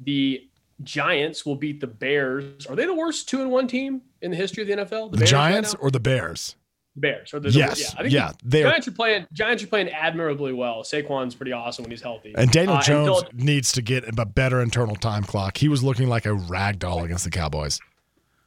[0.00, 0.46] The
[0.82, 2.66] Giants will beat the Bears.
[2.66, 5.10] Are they the worst two and one team in the history of the NFL?
[5.12, 5.80] The Bears Giants now?
[5.80, 6.54] or the Bears?
[6.98, 7.32] Bears?
[7.34, 9.26] Or the, Yes, yeah, I think yeah, the Giants are playing.
[9.32, 10.82] Giants are playing admirably well.
[10.82, 12.34] Saquon's pretty awesome when he's healthy.
[12.36, 15.56] And Daniel Uh, Jones Phil- needs to get a better internal time clock.
[15.56, 17.80] He was looking like a rag doll against the Cowboys.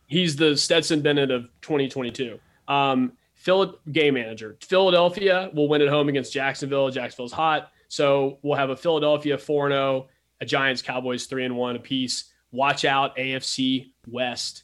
[0.08, 2.38] he's the Stetson Bennett of 2022.
[2.68, 4.58] Um, Phil, game manager.
[4.62, 6.90] Philadelphia will win at home against Jacksonville.
[6.92, 10.08] Jacksonville's hot, so we'll have a Philadelphia 4 0,
[10.42, 12.26] a Giants Cowboys 3 and 1 apiece.
[12.52, 14.64] Watch out, AFC West.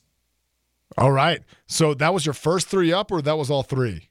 [0.97, 1.41] All right.
[1.67, 4.09] So that was your first three up, or that was all three?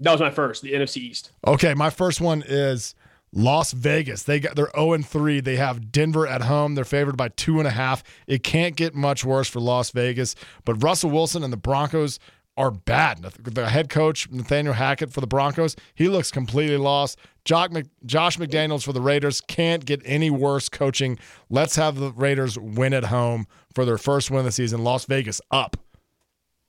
[0.00, 1.32] That was my first, the NFC East.
[1.46, 2.94] Okay, my first one is
[3.32, 4.24] Las Vegas.
[4.24, 5.40] They got they're 0 and 3.
[5.40, 6.74] They have Denver at home.
[6.74, 8.02] They're favored by two and a half.
[8.26, 10.34] It can't get much worse for Las Vegas.
[10.64, 12.18] But Russell Wilson and the Broncos
[12.56, 13.22] are bad.
[13.22, 17.18] The head coach, Nathaniel Hackett for the Broncos, he looks completely lost.
[17.44, 21.18] Josh, Mc, Josh McDaniels for the Raiders can't get any worse coaching.
[21.50, 24.84] Let's have the Raiders win at home for their first win of the season.
[24.84, 25.76] Las Vegas up.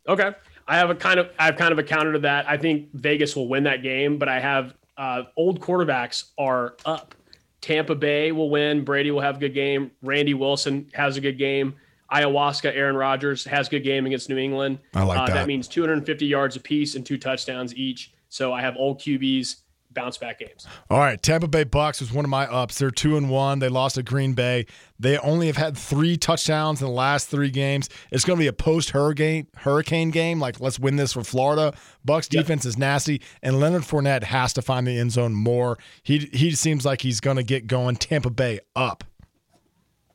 [0.07, 0.31] Okay.
[0.67, 2.49] I have a kind of I have kind of a counter to that.
[2.49, 7.15] I think Vegas will win that game, but I have uh, old quarterbacks are up.
[7.61, 8.83] Tampa Bay will win.
[8.83, 9.91] Brady will have a good game.
[10.01, 11.75] Randy Wilson has a good game.
[12.13, 14.79] Ayahuasca, Aaron Rodgers has good game against New England.
[14.93, 15.33] I like uh, that.
[15.33, 18.13] That means 250 yards apiece and two touchdowns each.
[18.29, 19.57] So I have old QBs
[19.91, 20.65] bounce back games.
[20.89, 22.79] All right, Tampa Bay Bucks was one of my ups.
[22.79, 23.59] They're two and one.
[23.59, 24.65] They lost to Green Bay.
[24.99, 27.89] They only have had three touchdowns in the last three games.
[28.11, 30.39] It's going to be a post hurricane hurricane game.
[30.39, 31.73] Like let's win this for Florida.
[32.03, 32.43] Bucks Yep.
[32.43, 35.77] defense is nasty, and Leonard Fournette has to find the end zone more.
[36.01, 37.95] He he seems like he's going to get going.
[37.95, 39.03] Tampa Bay up.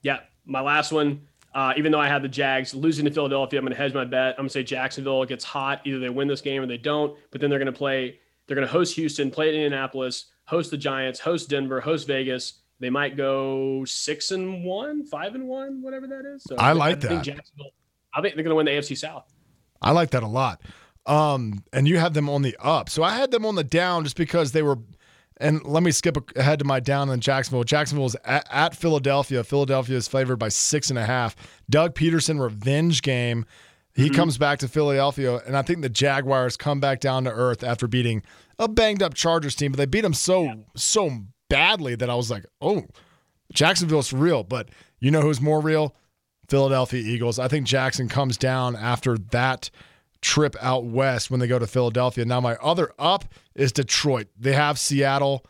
[0.02, 1.27] Yeah, my last one.
[1.58, 4.04] Uh, even though I had the Jags losing to Philadelphia, I'm going to hedge my
[4.04, 4.34] bet.
[4.34, 5.80] I'm going to say Jacksonville gets hot.
[5.84, 7.18] Either they win this game or they don't.
[7.32, 8.20] But then they're going to play.
[8.46, 12.60] They're going to host Houston, play at Indianapolis, host the Giants, host Denver, host Vegas.
[12.78, 16.44] They might go six and one, five and one, whatever that is.
[16.44, 17.24] So I like think that.
[17.24, 17.72] Jacksonville.
[18.14, 19.24] I think they're going to win the AFC South.
[19.82, 20.62] I like that a lot.
[21.06, 22.88] Um, and you have them on the up.
[22.88, 24.78] So I had them on the down just because they were.
[25.40, 27.64] And let me skip ahead to my down in Jacksonville.
[27.64, 29.44] Jacksonville is at, at Philadelphia.
[29.44, 31.36] Philadelphia is favored by six and a half.
[31.70, 33.44] Doug Pederson revenge game.
[33.94, 34.14] He mm-hmm.
[34.14, 37.86] comes back to Philadelphia, and I think the Jaguars come back down to earth after
[37.86, 38.22] beating
[38.58, 39.72] a banged up Chargers team.
[39.72, 41.10] But they beat them so so
[41.48, 42.84] badly that I was like, oh,
[43.52, 44.44] Jacksonville's real.
[44.44, 44.68] But
[45.00, 45.94] you know who's more real?
[46.48, 47.38] Philadelphia Eagles.
[47.38, 49.70] I think Jackson comes down after that
[50.20, 52.24] trip out west when they go to Philadelphia.
[52.24, 54.28] Now, my other up is Detroit.
[54.38, 55.44] They have Seattle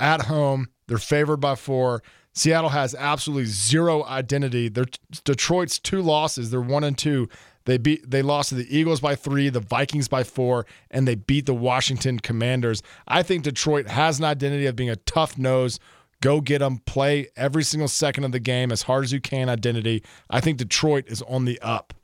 [0.00, 0.68] at home.
[0.86, 2.02] They're favored by four.
[2.32, 4.68] Seattle has absolutely zero identity.
[4.68, 4.86] They're
[5.24, 6.50] Detroit's two losses.
[6.50, 7.28] They're one and two.
[7.64, 11.14] They beat they lost to the Eagles by three, the Vikings by four, and they
[11.14, 12.82] beat the Washington Commanders.
[13.06, 15.78] I think Detroit has an identity of being a tough nose.
[16.20, 19.48] Go get them, play every single second of the game as hard as you can.
[19.48, 20.02] Identity.
[20.28, 21.94] I think Detroit is on the up.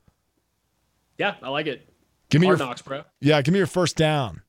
[1.18, 1.89] Yeah, I like it.
[2.30, 3.02] Give me Hard your knocks, bro.
[3.20, 3.42] yeah.
[3.42, 4.42] Give me your first down.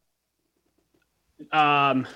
[1.51, 2.07] Um,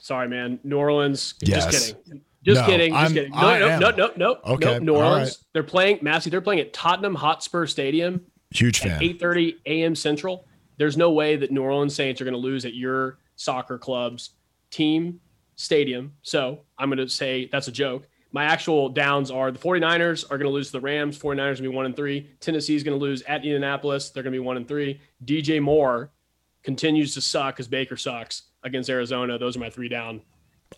[0.00, 0.58] sorry, man.
[0.64, 1.34] New Orleans.
[1.40, 1.64] Yes.
[1.70, 2.22] Just kidding.
[2.44, 2.92] Just No, kidding.
[2.92, 3.30] Just I'm- kidding.
[3.32, 4.78] No, no, no, no, no, Okay, no.
[4.78, 5.28] New Orleans.
[5.28, 5.36] right.
[5.52, 6.30] They're playing Massey.
[6.30, 9.00] They're playing at Tottenham Hotspur Stadium Huge fan.
[9.00, 9.94] 8:30 a.m.
[9.94, 10.46] Central.
[10.78, 14.30] There's no way that New Orleans Saints are going to lose at your soccer club's
[14.70, 15.20] team
[15.54, 16.14] stadium.
[16.22, 18.08] So I'm going to say that's a joke.
[18.32, 21.18] My actual downs are the 49ers are going to lose to the Rams.
[21.18, 22.30] 49ers going to be one and three.
[22.40, 24.10] Tennessee is going to lose at Indianapolis.
[24.10, 25.00] They're going to be one and three.
[25.24, 26.10] DJ Moore
[26.62, 29.38] continues to suck because Baker sucks against Arizona.
[29.38, 30.22] Those are my three down.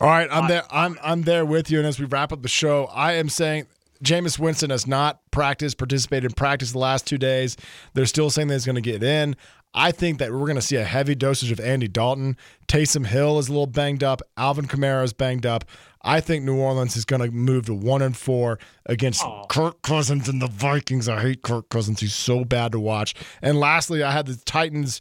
[0.01, 0.65] All right, I'm there.
[0.71, 1.79] I'm I'm there with you.
[1.79, 3.67] And as we wrap up the show, I am saying
[4.03, 7.57] Jameis Winston has not practiced, participated in practice the last two days.
[7.95, 9.37] They're still saying that he's going to get in.
[9.73, 12.37] I think that we're going to see a heavy dosage of Andy Dalton.
[12.69, 14.23] Taysom Hill is a little banged up.
[14.37, 15.65] Alvin Kamara is banged up.
[16.05, 20.29] I think New Orleans is going to move to one and four against Kirk Cousins
[20.29, 21.09] and the Vikings.
[21.09, 22.01] I hate Kirk Cousins.
[22.01, 23.15] He's so bad to watch.
[23.41, 25.01] And lastly, I had the Titans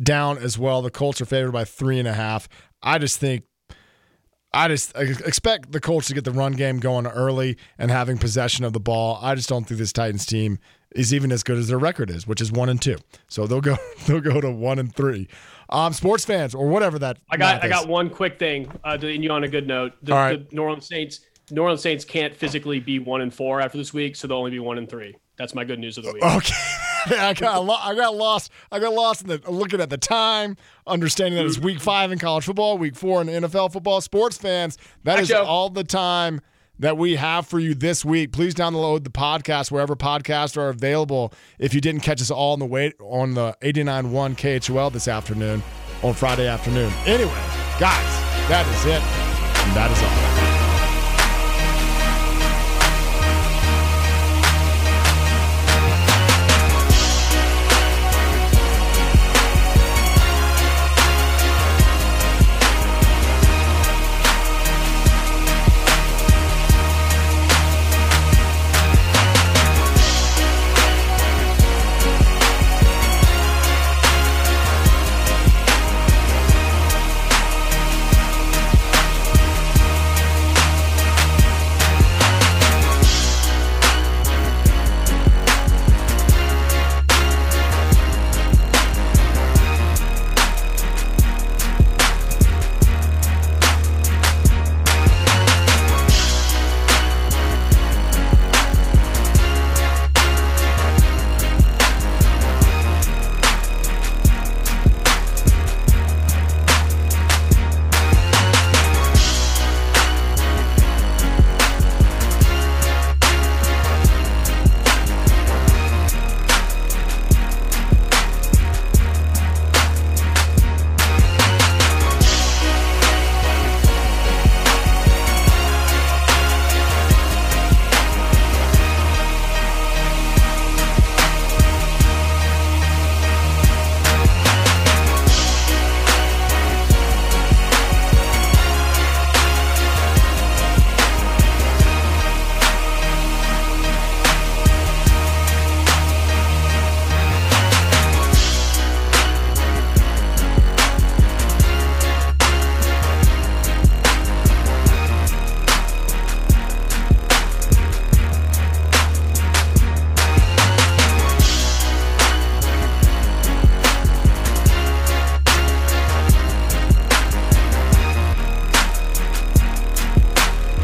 [0.00, 0.82] down as well.
[0.82, 2.48] The Colts are favored by three and a half.
[2.80, 3.42] I just think
[4.52, 8.16] I just I expect the Colts to get the run game going early and having
[8.16, 9.18] possession of the ball.
[9.20, 10.58] I just don't think this Titans team
[10.94, 12.96] is even as good as their record is, which is one and two.
[13.28, 13.76] So they'll go
[14.06, 15.28] they'll go to one and three.
[15.68, 19.12] Um, sports fans or whatever that I got I got one quick thing uh, to
[19.12, 19.94] end you on a good note.
[20.02, 20.48] The, All right.
[20.48, 23.92] the New Orleans Saints New Orleans Saints can't physically be one and four after this
[23.94, 25.16] week, so they'll only be one and three.
[25.36, 26.22] That's my good news of the week.
[26.24, 26.54] Okay,
[27.18, 28.50] I got lo- I got lost.
[28.72, 30.56] I got lost in the looking at the time,
[30.86, 34.00] understanding that it's week five in college football, week four in NFL football.
[34.00, 35.44] Sports fans, that Hi, is Joe.
[35.44, 36.40] all the time
[36.78, 38.32] that we have for you this week.
[38.32, 41.32] Please download the podcast wherever podcasts are available.
[41.58, 45.62] If you didn't catch us all on the way on the 89.1 KHOL this afternoon
[46.02, 46.92] on Friday afternoon.
[47.06, 47.30] Anyway,
[47.80, 48.12] guys,
[48.48, 49.02] that is it.
[49.66, 50.25] And that is all.